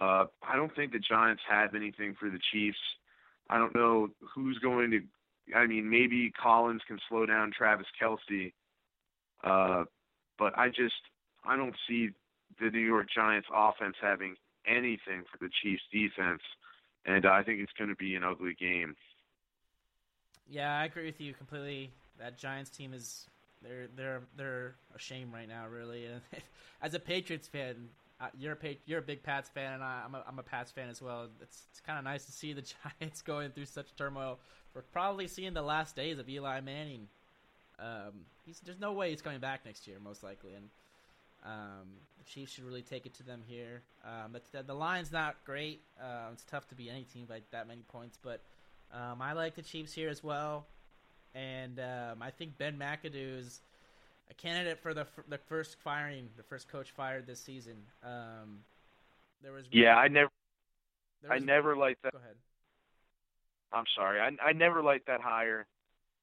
[0.00, 2.78] Uh, I don't think the Giants have anything for the Chiefs.
[3.50, 5.00] I don't know who's going to.
[5.56, 8.52] I mean, maybe Collins can slow down Travis Kelce,
[9.42, 9.84] uh,
[10.38, 10.94] but I just
[11.44, 12.10] I don't see
[12.60, 16.42] the New York Giants offense having anything for the Chiefs defense,
[17.06, 18.94] and I think it's going to be an ugly game.
[20.48, 21.90] Yeah, I agree with you completely.
[22.18, 23.26] That Giants team is
[23.62, 26.06] they're they're they're a shame right now, really.
[26.06, 26.20] And
[26.82, 27.88] as a Patriots fan,
[28.38, 30.88] you're a you're a big Pats fan, and I, I'm a I'm a Pats fan
[30.88, 31.28] as well.
[31.40, 32.62] It's it's kind of nice to see the
[33.00, 34.38] Giants going through such turmoil.
[34.74, 37.08] We're probably seeing the last days of Eli Manning.
[37.78, 40.68] Um, he's there's no way he's coming back next year, most likely, and
[41.44, 41.86] um,
[42.18, 43.82] the Chiefs should really take it to them here.
[44.04, 45.80] Um, but the, the line's not great.
[46.00, 48.40] Uh, it's tough to beat any team by that many points, but
[48.92, 50.66] um, I like the Chiefs here as well,
[51.34, 53.60] and um, I think Ben McAdoo is
[54.30, 57.76] a candidate for the f- the first firing, the first coach fired this season.
[58.04, 58.60] Um,
[59.42, 60.30] there was Yeah, I never,
[61.22, 62.12] there I was- never liked that.
[62.12, 62.36] Go ahead.
[63.72, 65.66] I'm sorry, I, I never liked that hire,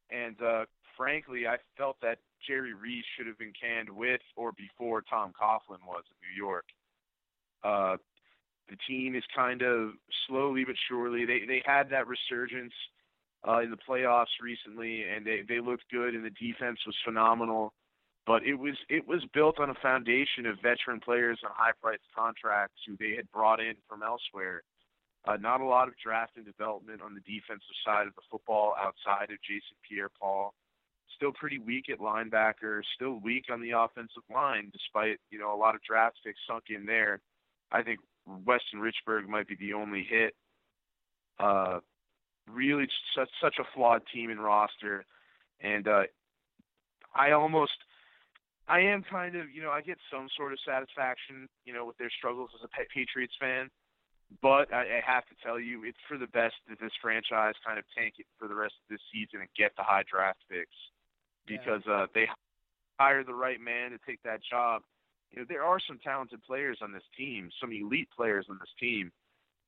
[0.09, 0.65] and uh,
[0.97, 5.85] frankly, I felt that Jerry Reese should have been canned with or before Tom Coughlin
[5.87, 6.65] was in New York.
[7.63, 7.97] Uh,
[8.67, 9.91] the team is kind of
[10.27, 12.73] slowly but surely they they had that resurgence
[13.47, 17.73] uh, in the playoffs recently, and they they looked good, and the defense was phenomenal.
[18.25, 22.09] But it was it was built on a foundation of veteran players on high priced
[22.15, 24.63] contracts who they had brought in from elsewhere.
[25.27, 28.75] Uh, not a lot of draft and development on the defensive side of the football
[28.79, 30.53] outside of Jason Pierre-Paul.
[31.15, 32.81] Still pretty weak at linebacker.
[32.93, 36.65] Still weak on the offensive line, despite you know a lot of draft picks sunk
[36.69, 37.21] in there.
[37.71, 40.33] I think Weston Richburg might be the only hit.
[41.39, 41.79] Uh,
[42.51, 45.05] really, such such a flawed team and roster,
[45.61, 46.03] and uh,
[47.15, 47.73] I almost,
[48.67, 51.97] I am kind of, you know, I get some sort of satisfaction, you know, with
[51.97, 53.69] their struggles as a Patriots fan.
[54.41, 57.77] But I, I have to tell you, it's for the best that this franchise kind
[57.77, 60.75] of tank it for the rest of this season and get the high draft picks
[61.47, 61.57] Yeah.
[61.57, 62.25] because uh, they
[62.99, 64.81] hire the right man to take that job.
[65.31, 68.73] You know, there are some talented players on this team, some elite players on this
[68.79, 69.11] team,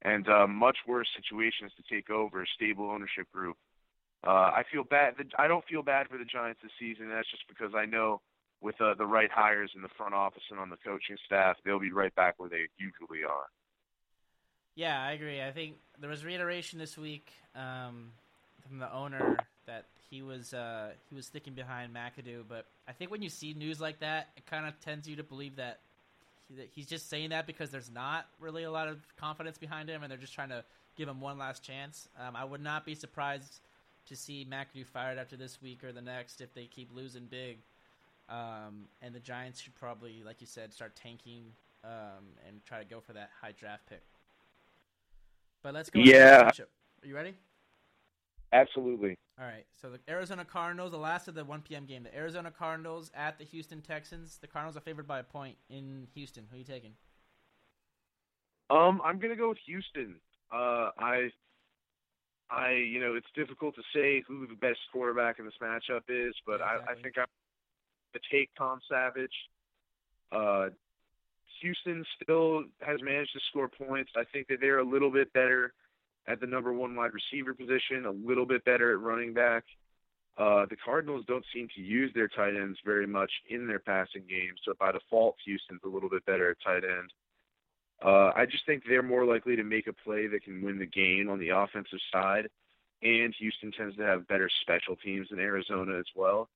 [0.02, 2.44] and uh, much worse situations to take over.
[2.44, 3.58] a Stable ownership group.
[4.26, 5.14] Uh, I feel bad.
[5.38, 7.10] I don't feel bad for the Giants this season.
[7.10, 8.22] That's just because I know
[8.62, 11.80] with uh, the right hires in the front office and on the coaching staff, they'll
[11.80, 13.46] be right back where they usually are.
[14.76, 15.42] Yeah, I agree.
[15.42, 18.12] I think there was reiteration this week um,
[18.68, 22.44] from the owner that he was uh, he was sticking behind McAdoo.
[22.48, 25.24] But I think when you see news like that, it kind of tends you to
[25.24, 25.80] believe that
[26.72, 30.12] he's just saying that because there's not really a lot of confidence behind him, and
[30.12, 30.64] they're just trying to
[30.96, 32.10] give him one last chance.
[32.20, 33.62] Um, I would not be surprised
[34.08, 37.60] to see McAdoo fired after this week or the next if they keep losing big.
[38.30, 41.46] Um, and the Giants should probably, like you said, start tanking
[41.84, 44.02] um, and try to go for that high draft pick.
[45.64, 46.00] But let's go.
[46.00, 46.50] Yeah.
[46.50, 47.36] Are you ready?
[48.54, 49.18] Absolutely.
[49.40, 49.66] All right.
[49.82, 51.86] So the Arizona Cardinals, the last of the 1 p.m.
[51.86, 52.04] game.
[52.04, 54.38] The Arizona Cardinals at the Houston Texans.
[54.40, 56.46] The Cardinals are favored by a point in Houston.
[56.50, 56.94] Who are you taking?
[58.70, 60.16] Um, I'm gonna go with Houston.
[60.52, 61.30] Uh, I,
[62.50, 66.34] I, you know, it's difficult to say who the best quarterback in this matchup is,
[66.46, 67.28] but Yeah, I, I think I'm
[68.14, 69.32] to take Tom Savage.
[70.32, 70.70] Uh,
[71.62, 74.12] Houston still has managed to score points.
[74.16, 75.74] I think that they're a little bit better
[76.28, 79.63] at the number one wide receiver position, a little bit better at running back.
[80.38, 84.24] Uh, the Cardinals don't seem to use their tight ends very much in their passing
[84.30, 87.12] game, so by default, Houston's a little bit better at tight end.
[88.06, 90.86] Uh, I just think they're more likely to make a play that can win the
[90.86, 92.48] game on the offensive side,
[93.02, 96.50] and Houston tends to have better special teams than Arizona as well.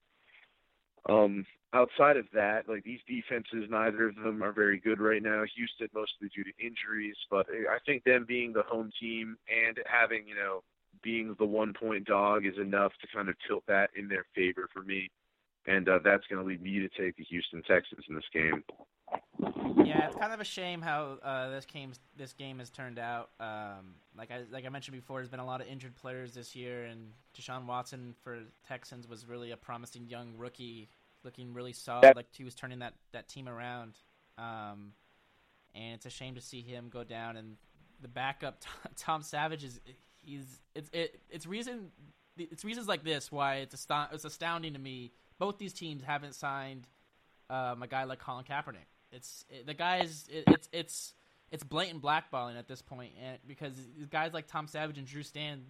[1.09, 5.43] Um, outside of that, like these defenses, neither of them are very good right now.
[5.55, 10.27] Houston mostly due to injuries, but I think them being the home team and having
[10.27, 10.63] you know
[11.03, 14.67] being the one point dog is enough to kind of tilt that in their favor
[14.73, 15.09] for me,
[15.65, 18.63] and uh, that's going to lead me to take the Houston Texans in this game.
[19.83, 23.29] Yeah, it's kind of a shame how uh, this game this game has turned out.
[23.39, 26.55] Um, like I like I mentioned before, there's been a lot of injured players this
[26.55, 30.89] year, and Deshaun Watson for Texans was really a promising young rookie,
[31.23, 32.03] looking really solid.
[32.03, 32.15] Yep.
[32.15, 33.93] Like he was turning that that team around.
[34.37, 34.93] Um,
[35.73, 37.37] and it's a shame to see him go down.
[37.37, 37.57] And
[38.01, 38.61] the backup
[38.97, 39.79] Tom Savage is
[40.23, 41.91] he's it's it, it's reason
[42.37, 45.11] it's reasons like this why it's ast- it's astounding to me.
[45.39, 46.87] Both these teams haven't signed
[47.49, 48.87] um, a guy like Colin Kaepernick.
[49.11, 50.25] It's it, the guys.
[50.31, 51.13] It, it's it's
[51.51, 53.73] it's blatant blackballing at this point, and because
[54.09, 55.65] guys like Tom Savage and Drew Stand,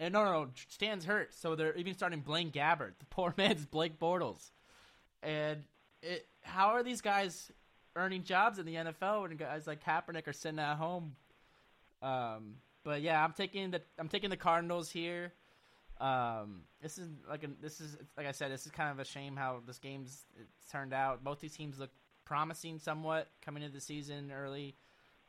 [0.00, 2.92] and no, no, no, Stan's hurt, so they're even starting Blaine Gabbert.
[2.98, 4.50] The poor man's Blake Bortles,
[5.22, 5.64] and
[6.02, 6.26] it.
[6.42, 7.52] How are these guys
[7.94, 11.14] earning jobs in the NFL when guys like Kaepernick are sitting at home?
[12.00, 15.32] Um, but yeah, I'm taking the I'm taking the Cardinals here.
[16.00, 19.04] Um, this is like a, this is like I said, this is kind of a
[19.04, 20.24] shame how this game's
[20.70, 21.24] turned out.
[21.24, 21.90] Both these teams look
[22.28, 24.74] promising somewhat coming into the season early.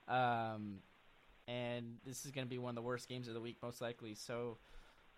[0.10, 0.80] Um,
[1.48, 3.82] and this is going to be one of the worst games of the week, most
[3.82, 4.14] likely.
[4.16, 4.58] So,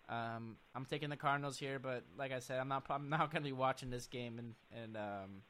[0.08, 3.42] um, I'm taking the Cardinals here, but like I said, I'm not I'm not going
[3.42, 5.42] to be watching this game, and and um,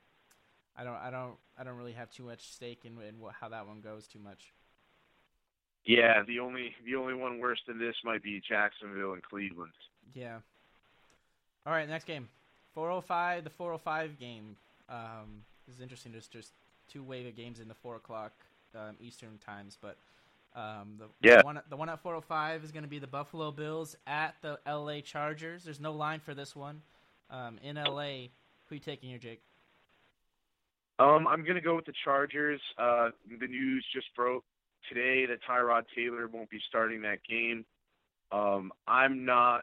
[0.76, 3.48] I don't I don't I don't really have too much stake in, in what, how
[3.50, 4.52] that one goes too much.
[5.84, 9.72] Yeah, the only the only one worse than this might be Jacksonville and Cleveland.
[10.14, 10.38] Yeah.
[11.66, 12.28] All right, next game,
[12.74, 13.44] 405.
[13.44, 14.56] The 405 game.
[14.88, 16.12] Um, this is interesting.
[16.12, 16.52] There's just
[16.88, 18.32] two wave of games in the four o'clock
[18.74, 19.96] um, Eastern times, but
[20.54, 21.38] um, the, yeah.
[21.38, 24.58] the one the one at 405 is going to be the Buffalo Bills at the
[24.66, 25.64] LA Chargers.
[25.64, 26.82] There's no line for this one.
[27.30, 28.28] Um, in LA,
[28.66, 29.40] who you taking here, Jake?
[30.98, 32.60] Um, I'm going to go with the Chargers.
[32.78, 34.44] Uh, the news just broke
[34.88, 37.64] today that Tyrod Taylor won't be starting that game.
[38.30, 39.62] Um, I'm not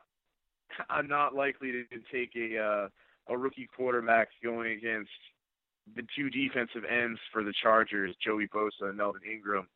[0.89, 2.87] I'm not likely to take a uh,
[3.27, 5.11] a rookie quarterback going against
[5.95, 9.67] the two defensive ends for the Chargers, Joey Bosa and Melvin Ingram,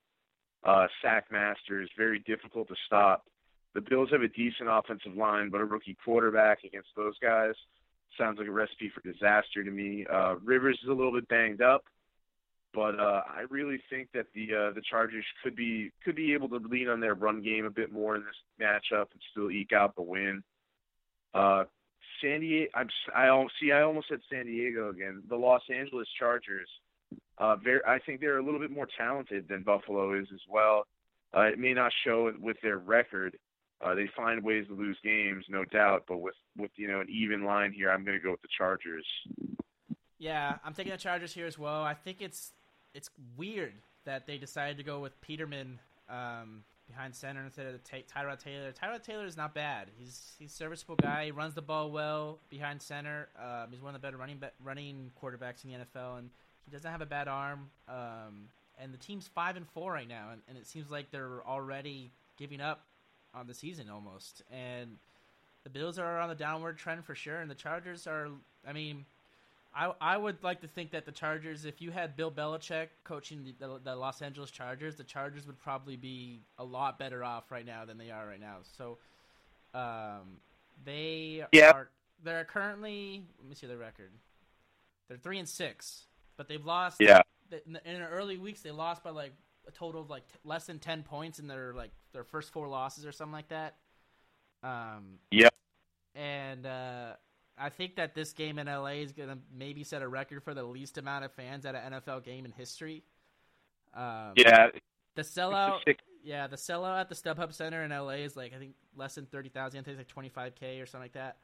[0.64, 3.26] uh, sack masters, very difficult to stop.
[3.74, 7.56] The Bills have a decent offensive line, but a rookie quarterback against those guys
[8.18, 10.06] sounds like a recipe for disaster to me.
[10.12, 11.84] Uh, Rivers is a little bit banged up,
[12.74, 16.50] but uh, I really think that the uh, the Chargers could be could be able
[16.50, 19.74] to lean on their run game a bit more in this matchup and still eke
[19.74, 20.44] out the win.
[21.34, 21.64] Uh,
[22.24, 22.70] San Diego.
[22.74, 22.84] I
[23.60, 23.72] see.
[23.72, 25.24] I almost said San Diego again.
[25.28, 26.70] The Los Angeles Chargers.
[27.38, 30.86] Uh, very, I think they're a little bit more talented than Buffalo is as well.
[31.36, 33.38] Uh, it may not show with their record.
[33.84, 36.04] Uh, they find ways to lose games, no doubt.
[36.08, 38.48] But with with you know an even line here, I'm going to go with the
[38.58, 39.06] Chargers.
[40.20, 41.84] Yeah, I'm taking the Chargers here as well.
[41.84, 42.54] I think it's
[42.94, 43.74] it's weird
[44.06, 48.72] that they decided to go with Peterman um, behind center instead of Ty- Tyrod Taylor.
[48.72, 49.90] Tyrod Taylor is not bad.
[49.98, 51.26] He's he's a serviceable guy.
[51.26, 53.30] He runs the ball well behind center.
[53.40, 56.30] Um, he's one of the better running running quarterbacks in the NFL, and
[56.66, 57.70] he doesn't have a bad arm.
[57.88, 61.46] Um, and the team's five and four right now, and, and it seems like they're
[61.48, 62.86] already giving up
[63.34, 64.42] on the season almost.
[64.52, 64.98] And
[65.64, 68.30] the Bills are on the downward trend for sure, and the Chargers are.
[68.68, 69.06] I mean,
[69.76, 73.44] I I would like to think that the Chargers, if you had Bill Belichick coaching
[73.44, 77.52] the, the, the, Los Angeles Chargers, the Chargers would probably be a lot better off
[77.52, 78.58] right now than they are right now.
[78.78, 78.98] So,
[79.74, 80.38] um,
[80.86, 81.76] they yep.
[81.76, 81.90] are
[82.24, 84.12] they're currently let me see their record.
[85.08, 86.06] They're three and six,
[86.38, 86.98] but they've lost.
[87.00, 87.22] Yeah.
[87.66, 89.34] In the, in the early weeks, they lost by like
[89.68, 92.68] a total of like t- less than ten points in their like their first four
[92.68, 93.76] losses or something like that.
[94.64, 95.20] Um.
[95.32, 95.54] Yep.
[96.16, 97.14] And uh,
[97.58, 100.54] I think that this game in LA is going to maybe set a record for
[100.54, 103.04] the least amount of fans at an NFL game in history.
[103.94, 104.70] Um, yeah.
[105.16, 105.82] The sellout,
[106.24, 109.28] yeah, the sellout at the StubHub Center in LA is like I think less than
[109.28, 109.82] thirty thousand.
[109.82, 111.38] I think it's like twenty five k or something like that.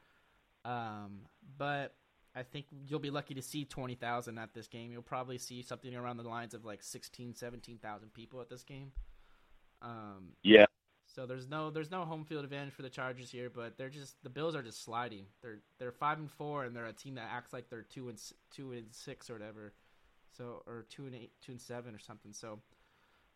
[0.65, 1.22] Um,
[1.58, 1.93] but
[2.36, 4.91] I think you'll be lucky to see twenty thousand at this game.
[4.91, 8.91] You'll probably see something around the lines of like 16, 17,000 people at this game.
[9.84, 10.65] Um, yeah.
[11.19, 14.15] So there's no there's no home field advantage for the Chargers here, but they're just
[14.23, 15.25] the Bills are just sliding.
[15.41, 18.17] They're they're five and four, and they're a team that acts like they're two and
[18.55, 19.73] two and six or whatever.
[20.38, 22.32] So or two and eight, two and seven or something.
[22.32, 22.62] So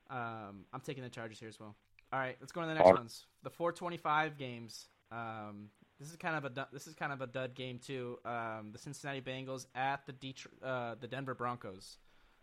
[0.09, 1.75] um, I'm taking the Chargers here as well.
[2.13, 3.25] All right, let's go on to the next ones.
[3.43, 4.87] The 425 games.
[5.11, 5.67] Um,
[5.99, 8.17] this is kind of a this is kind of a dud game too.
[8.23, 11.97] Um, the Cincinnati Bengals at the Detroit, uh, the Denver Broncos.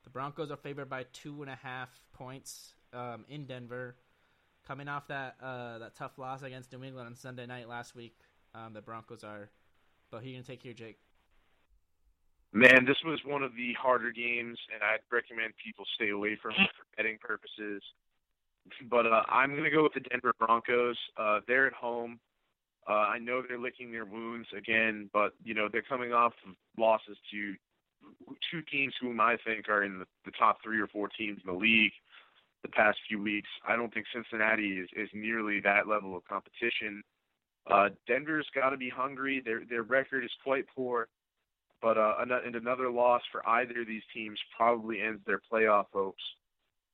[0.04, 3.96] The Broncos are favored by two and a half points um, in Denver,
[4.70, 8.14] coming off that uh, that tough loss against New England on Sunday night last week.
[8.54, 9.50] Um, the Broncos are,
[10.12, 10.98] but who you gonna take here, Jake?
[12.52, 16.52] Man, this was one of the harder games, and I'd recommend people stay away from
[16.52, 17.82] it for betting purposes.
[18.88, 20.96] But uh, I'm to go with the Denver Broncos.
[21.16, 22.20] Uh, they're at home.
[22.88, 26.54] Uh, I know they're licking their wounds again, but you know they're coming off of
[26.78, 27.54] losses to
[28.52, 31.52] two teams whom I think are in the, the top three or four teams in
[31.52, 31.92] the league
[32.62, 33.48] the past few weeks.
[33.66, 37.02] I don't think Cincinnati is, is nearly that level of competition.
[37.70, 39.42] Uh, Denver's got to be hungry.
[39.44, 41.08] Their their record is quite poor
[41.82, 46.22] but uh, and another loss for either of these teams probably ends their playoff hopes.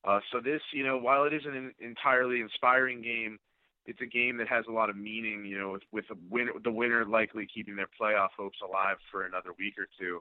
[0.05, 3.38] Uh, so this, you know, while it isn't an entirely inspiring game,
[3.87, 5.44] it's a game that has a lot of meaning.
[5.44, 9.74] You know, with with the winner likely keeping their playoff hopes alive for another week
[9.79, 10.20] or two.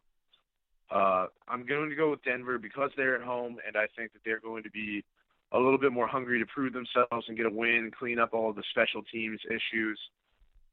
[0.92, 4.20] Uh, I'm going to go with Denver because they're at home, and I think that
[4.24, 5.04] they're going to be
[5.52, 8.54] a little bit more hungry to prove themselves and get a win, clean up all
[8.54, 10.00] the special teams issues.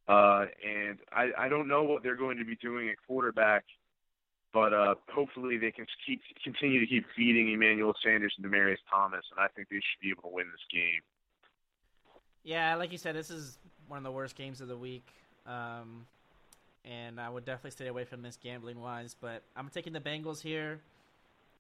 [0.09, 3.65] Uh, and I, I don't know what they're going to be doing at quarterback
[4.53, 9.25] but uh, hopefully they can keep continue to keep feeding Emmanuel Sanders and Demaryius Thomas,
[9.31, 11.01] and I think they should be able to win this game.
[12.45, 13.59] Yeah, like you said, this is
[13.89, 15.07] one of the worst games of the week.
[15.47, 16.07] Um,
[16.85, 19.17] and I would definitely stay away from this gambling wise.
[19.19, 20.81] But I'm taking the Bengals here.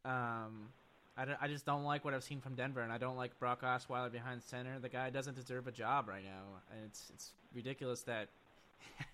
[0.04, 0.68] Um,
[1.16, 3.62] I, I just don't like what I've seen from Denver, and I don't like Brock
[3.62, 4.78] Osweiler behind center.
[4.78, 8.28] The guy doesn't deserve a job right now, and it's it's ridiculous that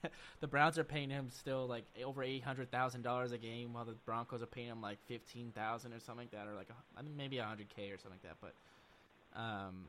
[0.40, 3.84] the Browns are paying him still like over eight hundred thousand dollars a game, while
[3.84, 7.02] the Broncos are paying him like fifteen thousand or something like that, or like I
[7.02, 8.36] mean maybe hundred k or something like that.
[8.40, 9.86] But um,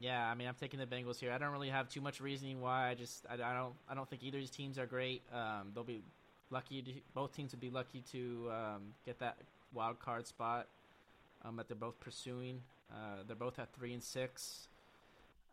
[0.00, 1.32] yeah, I mean, I'm taking the Bengals here.
[1.32, 2.90] I don't really have too much reasoning why.
[2.90, 5.22] I just, I, I don't, I don't think either of these teams are great.
[5.32, 6.02] Um, they'll be
[6.50, 6.82] lucky.
[6.82, 9.36] To, both teams would be lucky to um, get that
[9.72, 10.66] wild card spot
[11.44, 12.60] um, that they're both pursuing.
[12.90, 14.68] Uh, they're both at three and six.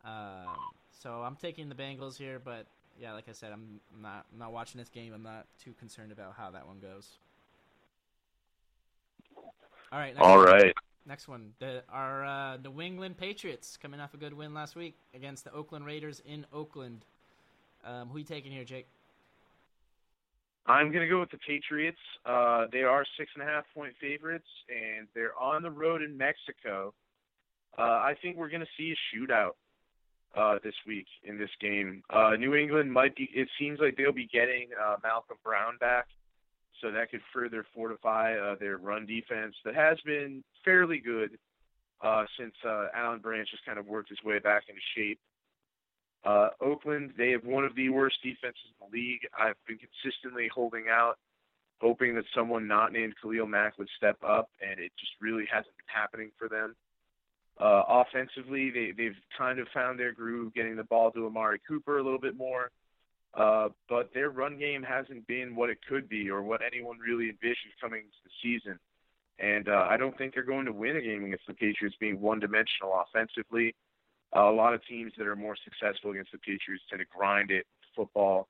[0.05, 0.47] Um,
[0.91, 2.65] so I'm taking the Bengals here, but
[2.99, 5.13] yeah, like I said, I'm not, I'm not watching this game.
[5.13, 7.09] I'm not too concerned about how that one goes.
[9.91, 10.15] All right.
[10.15, 10.45] next All one.
[10.45, 10.73] right.
[11.07, 14.95] Next one, the our uh, New England Patriots coming off a good win last week
[15.15, 17.05] against the Oakland Raiders in Oakland.
[17.83, 18.85] Um, who you taking here, Jake?
[20.65, 21.97] I'm going to go with the Patriots.
[22.25, 26.17] Uh, they are six and a half point favorites, and they're on the road in
[26.17, 26.93] Mexico.
[27.77, 29.51] Uh, I think we're going to see a shootout
[30.35, 32.03] uh, this week in this game.
[32.09, 33.29] Uh, New England might be.
[33.33, 36.07] It seems like they'll be getting uh, Malcom Brown back,
[36.81, 41.37] so that could further fortify uh, their run defense that has been fairly good
[42.01, 45.19] uh, since uh, Alan Branch has kind of worked his way back into shape.
[46.23, 49.21] Uh, Oakland, they have one of the worst defenses in the league.
[49.37, 51.15] I've been consistently holding out,
[51.79, 55.75] hoping that someone not named Khalil Mack would step up, and it just really hasn't
[55.77, 56.75] been happening for them.
[57.59, 61.97] Uh, offensively, they, they've kind of found their groove, getting the ball to Amari Cooper
[61.97, 62.71] a little bit more.
[63.33, 67.29] Uh, but their run game hasn't been what it could be or what anyone really
[67.29, 68.77] envisioned coming into the season.
[69.39, 72.19] And uh, I don't think they're going to win a game against the Patriots being
[72.19, 73.73] one dimensional offensively.
[74.33, 77.65] A lot of teams that are more successful against the Patriots tend to grind it
[77.95, 78.47] football,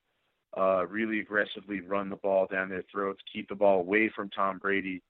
[0.58, 4.58] uh, really aggressively run the ball down their throats, keep the ball away from Tom
[4.58, 5.02] Brady.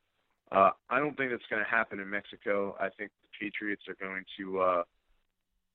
[0.52, 2.76] Uh, I don't think that's going to happen in Mexico.
[2.80, 4.84] I think the Patriots are going to uh,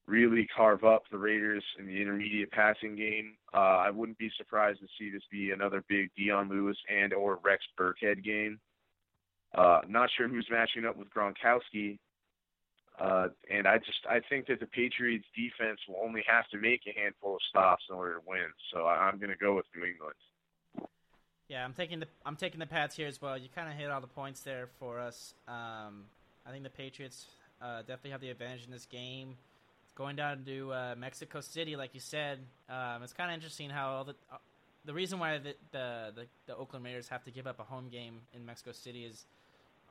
[0.07, 3.37] really carve up the Raiders in the intermediate passing game.
[3.53, 7.39] Uh, I wouldn't be surprised to see this be another big Dion Lewis and or
[7.43, 8.61] Rex Burkhead game.
[9.55, 11.99] Uh, not sure who's matching up with Gronkowski.
[12.99, 16.81] Uh, and I just I think that the Patriots defense will only have to make
[16.87, 18.47] a handful of stops in order to win.
[18.73, 20.15] So I'm going to go with New England.
[21.49, 23.37] Yeah, I'm taking the I'm taking the Pats here as well.
[23.37, 25.35] You kind of hit all the points there for us.
[25.47, 26.05] Um,
[26.47, 27.27] I think the Patriots
[27.61, 29.37] uh, definitely have the advantage in this game.
[29.95, 33.91] Going down to uh, Mexico City, like you said, um, it's kind of interesting how
[33.91, 34.37] all the uh,
[34.85, 37.89] the reason why the, the the the Oakland Raiders have to give up a home
[37.89, 39.27] game in Mexico City is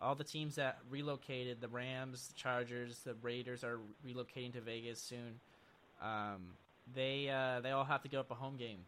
[0.02, 5.00] all the teams that relocated the Rams, the Chargers, the Raiders are relocating to Vegas
[5.00, 5.39] soon.
[6.02, 6.41] Um,
[6.93, 8.80] they uh, they all have to give up a home game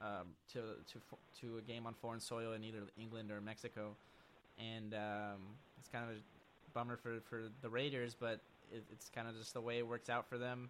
[0.00, 0.60] um, to
[0.92, 1.00] to
[1.40, 3.94] to a game on foreign soil in either England or Mexico,
[4.58, 5.40] and um,
[5.78, 6.20] it's kind of a
[6.74, 8.40] bummer for for the Raiders, but
[8.72, 10.68] it, it's kind of just the way it works out for them.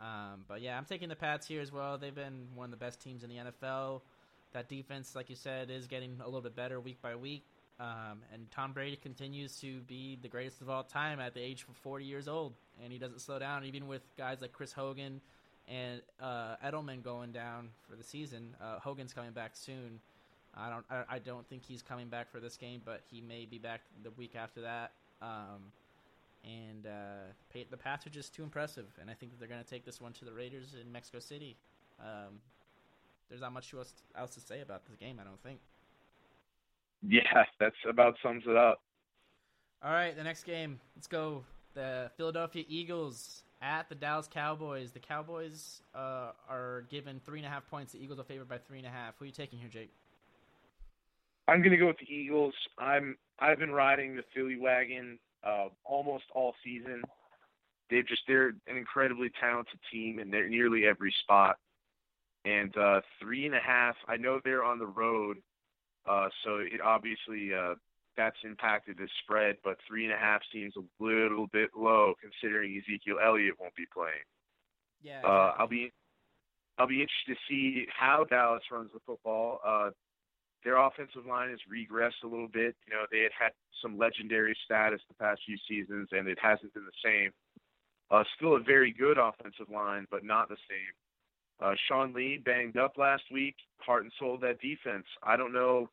[0.00, 1.96] Um, but yeah, I'm taking the Pats here as well.
[1.96, 4.00] They've been one of the best teams in the NFL.
[4.52, 7.44] That defense, like you said, is getting a little bit better week by week.
[7.82, 11.66] Um, and Tom Brady continues to be the greatest of all time at the age
[11.68, 12.54] of 40 years old.
[12.82, 13.64] and he doesn't slow down.
[13.64, 15.20] Even with guys like Chris Hogan
[15.66, 19.98] and uh, Edelman going down for the season, uh, Hogan's coming back soon.
[20.54, 23.46] I don't I, I, don't think he's coming back for this game, but he may
[23.46, 24.92] be back the week after that.
[25.20, 25.72] Um,
[26.44, 29.68] and uh, the Pats are just too impressive, and I think that they're going to
[29.68, 31.56] take this one to the Raiders in Mexico City.
[32.00, 32.40] Um,
[33.28, 35.58] there's not much else else to say about this game, I don't think.
[37.06, 38.80] Yeah, that's about sums it up.
[39.84, 40.80] All right, the next game.
[40.96, 41.44] Let's go.
[41.74, 44.92] The Philadelphia Eagles at the Dallas Cowboys.
[44.92, 47.92] The Cowboys uh, are given three and a half points.
[47.92, 49.14] The Eagles are favored by three and a half.
[49.18, 49.90] Who are you taking here, Jake?
[51.48, 52.54] I'm going to go with the Eagles.
[52.78, 57.02] I'm I've been riding the Philly wagon uh, almost all season.
[57.90, 61.56] They've just they're an incredibly talented team and they're nearly every spot.
[62.44, 63.94] And uh, three and a half.
[64.08, 65.38] I know they're on the road,
[66.08, 67.74] uh, so it obviously uh,
[68.16, 69.56] that's impacted the spread.
[69.64, 73.86] But three and a half seems a little bit low considering Ezekiel Elliott won't be
[73.92, 74.26] playing.
[75.02, 75.22] Yeah.
[75.24, 75.92] Uh, I'll be
[76.78, 79.60] I'll be interested to see how Dallas runs the football.
[79.64, 79.90] Uh,
[80.64, 82.76] their offensive line has regressed a little bit.
[82.86, 86.72] You know, they had had some legendary status the past few seasons, and it hasn't
[86.72, 87.30] been the same.
[88.10, 90.92] Uh, still a very good offensive line, but not the same.
[91.62, 95.06] Uh, Sean Lee banged up last week, heart and soul of that defense.
[95.22, 95.88] I don't know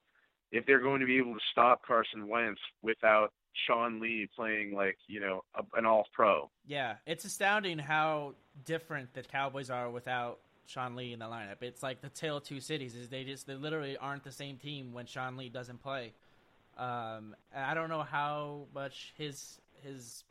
[0.52, 3.32] if they're going to be able to stop Carson Wentz without
[3.68, 6.50] Sean Lee playing like you know a, an All Pro.
[6.66, 11.62] Yeah, it's astounding how different the Cowboys are without Sean Lee in the lineup.
[11.62, 12.96] It's like the tale of two cities.
[12.96, 16.14] Is they just they literally aren't the same team when Sean Lee doesn't play.
[16.78, 20.24] Um, I don't know how much his his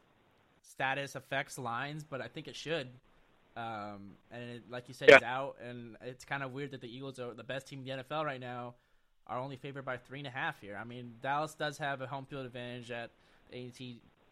[0.63, 2.89] status affects lines, but I think it should.
[3.59, 5.17] Um, and it, like you said, yeah.
[5.17, 7.85] he's out, and it's kind of weird that the Eagles are the best team in
[7.85, 8.75] the NFL right now,
[9.27, 10.79] are only favored by three and a half here.
[10.81, 13.11] I mean, Dallas does have a home field advantage at
[13.53, 13.81] AT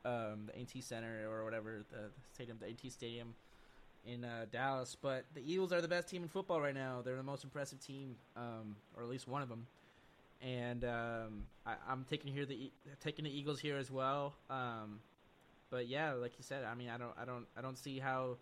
[0.04, 3.34] um, the AT Center or whatever the, stadium, the AT Stadium
[4.06, 4.96] in uh, Dallas.
[5.00, 7.02] But the Eagles are the best team in football right now.
[7.04, 9.66] They're the most impressive team, um, or at least one of them.
[10.40, 12.70] And um, I, am taking here the
[13.00, 14.34] taking the Eagles here as well.
[14.48, 15.00] Um,
[15.70, 18.36] but yeah, like you said, I mean, I don't, I don't, I don't see how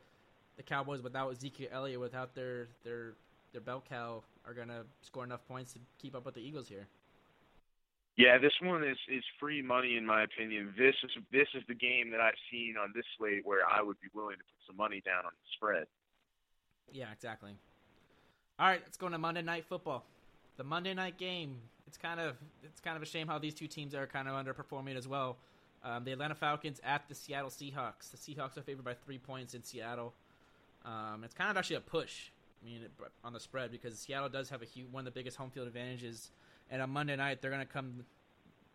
[0.57, 3.15] the Cowboys without Ezekiel Elliott, without their their
[3.53, 6.87] their bell cow, are gonna score enough points to keep up with the Eagles here.
[8.17, 10.73] Yeah, this one is is free money in my opinion.
[10.79, 14.01] This is this is the game that I've seen on this slate where I would
[14.01, 15.87] be willing to put some money down on the spread.
[16.93, 17.57] Yeah, exactly.
[18.59, 20.05] All right, let's go to Monday Night Football.
[20.57, 21.57] The Monday night game.
[21.89, 24.35] It's kind of it's kind of a shame how these two teams are kind of
[24.35, 25.37] underperforming as well.
[25.83, 28.11] Um, the Atlanta Falcons at the Seattle Seahawks.
[28.11, 30.15] The Seahawks are favored by three points in Seattle.
[30.85, 32.31] Um, it's kind of actually a push.
[32.63, 32.81] I mean,
[33.23, 35.67] on the spread because Seattle does have a huge, one of the biggest home field
[35.67, 36.31] advantages
[36.71, 38.05] and on Monday night they're gonna come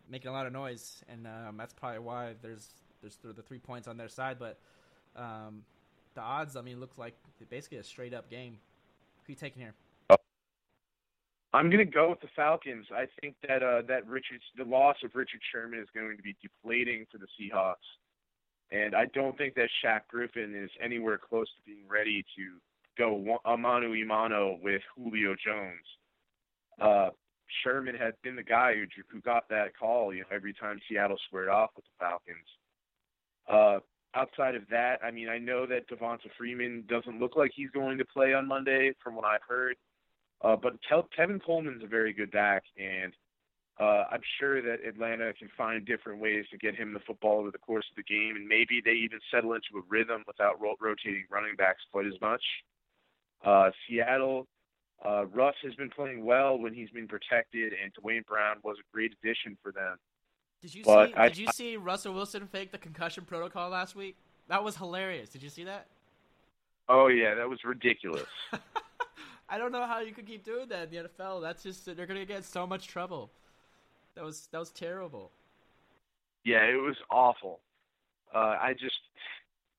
[0.08, 2.68] making a lot of noise, and um, that's probably why there's
[3.02, 4.38] there's the three points on their side.
[4.38, 4.58] But
[5.16, 5.62] um,
[6.14, 7.14] the odds, I mean, look like
[7.48, 8.58] basically a straight up game.
[9.24, 9.74] Who you taking here?
[11.52, 12.86] I'm going to go with the Falcons.
[12.94, 16.36] I think that uh, that Richard, the loss of Richard Sherman is going to be
[16.40, 17.74] deflating for the Seahawks,
[18.72, 22.58] and I don't think that Shaq Griffin is anywhere close to being ready to
[22.98, 25.86] go mano a mano with Julio Jones.
[26.80, 27.10] Uh,
[27.62, 31.18] Sherman had been the guy who who got that call, you know, every time Seattle
[31.26, 32.46] squared off with the Falcons.
[33.48, 33.80] Uh,
[34.14, 37.98] outside of that, I mean, I know that Devonta Freeman doesn't look like he's going
[37.98, 39.76] to play on Monday, from what I've heard.
[40.42, 43.12] Uh, but Tevin Coleman's a very good back, and
[43.80, 47.50] uh, I'm sure that Atlanta can find different ways to get him the football over
[47.50, 50.76] the course of the game, and maybe they even settle into a rhythm without ro-
[50.80, 52.42] rotating running backs quite as much.
[53.42, 54.46] Uh, Seattle
[55.04, 58.94] uh, Russ has been playing well when he's been protected, and Duane Brown was a
[58.94, 59.96] great addition for them.
[60.60, 61.14] Did you but see?
[61.14, 64.16] I, did you see Russell Wilson fake the concussion protocol last week?
[64.48, 65.30] That was hilarious.
[65.30, 65.86] Did you see that?
[66.88, 68.26] Oh yeah, that was ridiculous.
[69.48, 71.40] I don't know how you could keep doing that in the NFL.
[71.40, 73.30] That's just they're gonna get so much trouble.
[74.16, 75.30] That was that was terrible.
[76.44, 77.60] Yeah, it was awful.
[78.34, 78.98] Uh, I just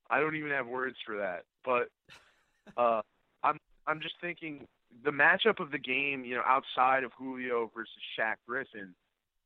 [0.10, 1.44] I don't even have words for that.
[1.64, 1.90] But
[2.78, 3.02] uh,
[3.44, 3.58] I'm
[3.88, 4.68] I'm just thinking
[5.04, 8.94] the matchup of the game, you know, outside of Julio versus Shaq Griffin,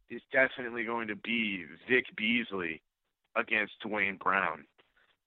[0.09, 2.81] is definitely going to be Vic Beasley
[3.35, 4.65] against Duane Brown.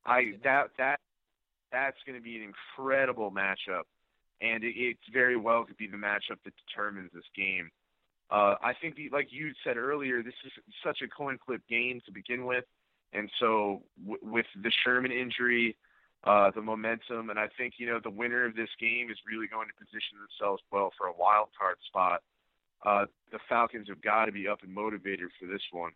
[0.04, 1.00] I that that
[1.72, 3.84] that's going to be an incredible matchup,
[4.40, 7.70] and it, it's very well could be the matchup that determines this game.
[8.30, 10.52] Uh, I think, the, like you said earlier, this is
[10.84, 12.64] such a coin flip game to begin with,
[13.12, 15.76] and so w- with the Sherman injury,
[16.24, 19.46] uh, the momentum, and I think you know the winner of this game is really
[19.46, 22.22] going to position themselves well for a wild card spot.
[22.84, 25.92] Uh, the Falcons have got to be up and motivated for this one,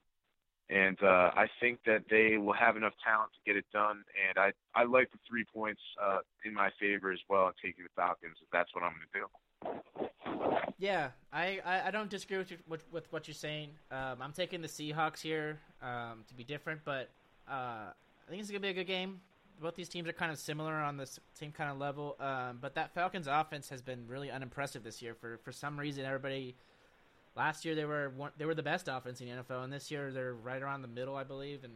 [0.70, 4.04] and uh, I think that they will have enough talent to get it done.
[4.28, 7.84] And I I like the three points uh, in my favor as well, and taking
[7.84, 8.38] the Falcons.
[8.40, 9.26] If that's what I'm going to do.
[10.78, 13.70] Yeah, I, I, I don't disagree with, your, with, with what you're saying.
[13.90, 17.08] Um, I'm taking the Seahawks here um, to be different, but
[17.48, 19.20] uh, I think it's gonna be a good game.
[19.60, 22.74] Both these teams are kind of similar on the same kind of level, um, but
[22.74, 25.14] that Falcons offense has been really unimpressive this year.
[25.14, 26.56] For for some reason, everybody
[27.36, 29.90] last year they were one, they were the best offense in the NFL, and this
[29.90, 31.64] year they're right around the middle, I believe.
[31.64, 31.74] And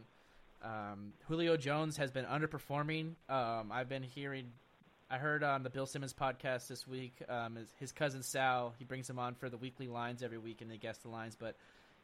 [0.63, 3.13] um, Julio Jones has been underperforming.
[3.29, 4.51] Um, I've been hearing,
[5.09, 8.83] I heard on the Bill Simmons podcast this week, um, his, his, cousin Sal, he
[8.83, 11.37] brings him on for the weekly lines every week, and they guess the lines.
[11.39, 11.55] But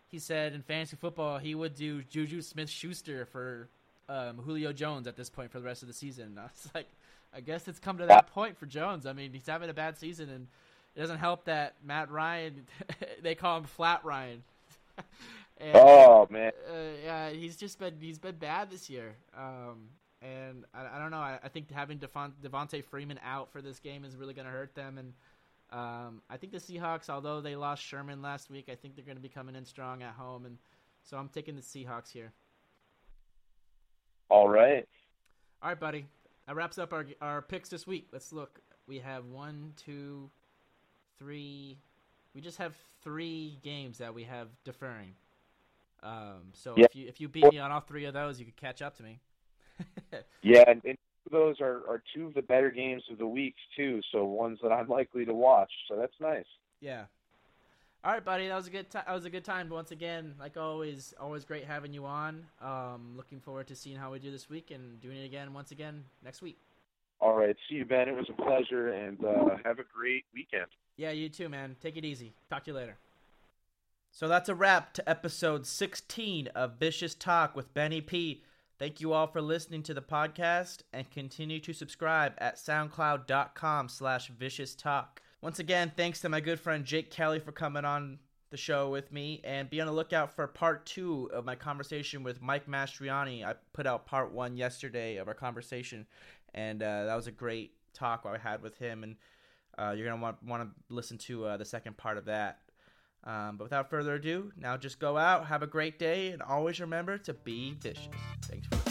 [0.08, 3.68] he said in fantasy football he would do Juju Smith Schuster for
[4.08, 6.28] um, Julio Jones at this point for the rest of the season.
[6.28, 6.88] And I was like,
[7.36, 9.06] I guess it's come to that point for Jones.
[9.06, 10.48] I mean, he's having a bad season, and
[10.96, 12.66] it doesn't help that Matt Ryan,
[13.22, 14.44] they call him Flat Ryan.
[15.58, 16.74] and, oh man, uh,
[17.04, 19.16] yeah, he's just been he's been bad this year.
[19.38, 19.90] Um,
[20.24, 21.18] and I, I, don't know.
[21.18, 24.52] I, I think having Devon, Devonta Freeman out for this game is really going to
[24.52, 24.98] hurt them.
[24.98, 25.14] And
[25.72, 29.18] um, I think the Seahawks, although they lost Sherman last week, I think they're going
[29.18, 30.46] to be coming in strong at home.
[30.46, 30.58] And
[31.04, 32.32] so I'm taking the Seahawks here.
[34.30, 34.88] All right.
[35.62, 36.06] All right, buddy.
[36.48, 38.08] That wraps up our our picks this week.
[38.12, 38.60] Let's look.
[38.88, 40.30] We have one, two,
[41.18, 41.78] three.
[42.36, 45.14] We just have three games that we have deferring.
[46.02, 46.86] Um, so yeah.
[46.86, 48.98] if you if you beat me on all three of those, you could catch up
[48.98, 49.20] to me.
[50.42, 50.98] yeah, and, and
[51.32, 54.02] those are, are two of the better games of the week too.
[54.12, 55.72] So ones that I'm likely to watch.
[55.88, 56.46] So that's nice.
[56.80, 57.06] Yeah.
[58.06, 58.50] All right, buddy.
[58.50, 58.90] That was a good.
[58.90, 59.70] T- that was a good time.
[59.70, 62.46] Once again, like always, always great having you on.
[62.62, 65.72] Um, looking forward to seeing how we do this week and doing it again once
[65.72, 66.58] again next week.
[67.22, 67.56] All right.
[67.70, 68.10] See you, Ben.
[68.10, 70.68] It was a pleasure, and uh, have a great weekend.
[70.98, 71.78] Yeah, you too, man.
[71.82, 72.34] Take it easy.
[72.50, 72.98] Talk to you later.
[74.12, 78.44] So that's a wrap to episode 16 of Vicious Talk with Benny P.
[78.80, 84.30] Thank you all for listening to the podcast and continue to subscribe at soundcloud.com slash
[84.30, 85.22] vicious talk.
[85.42, 88.18] Once again, thanks to my good friend Jake Kelly for coming on
[88.50, 92.24] the show with me and be on the lookout for part two of my conversation
[92.24, 93.46] with Mike Mastriani.
[93.46, 96.08] I put out part one yesterday of our conversation
[96.54, 99.16] and uh, that was a great talk I had with him and
[99.78, 102.60] uh, you're gonna want want to listen to uh, the second part of that.
[103.26, 106.80] Um, but without further ado, now just go out, have a great day, and always
[106.82, 108.10] remember to be vicious.
[108.44, 108.83] Thanks for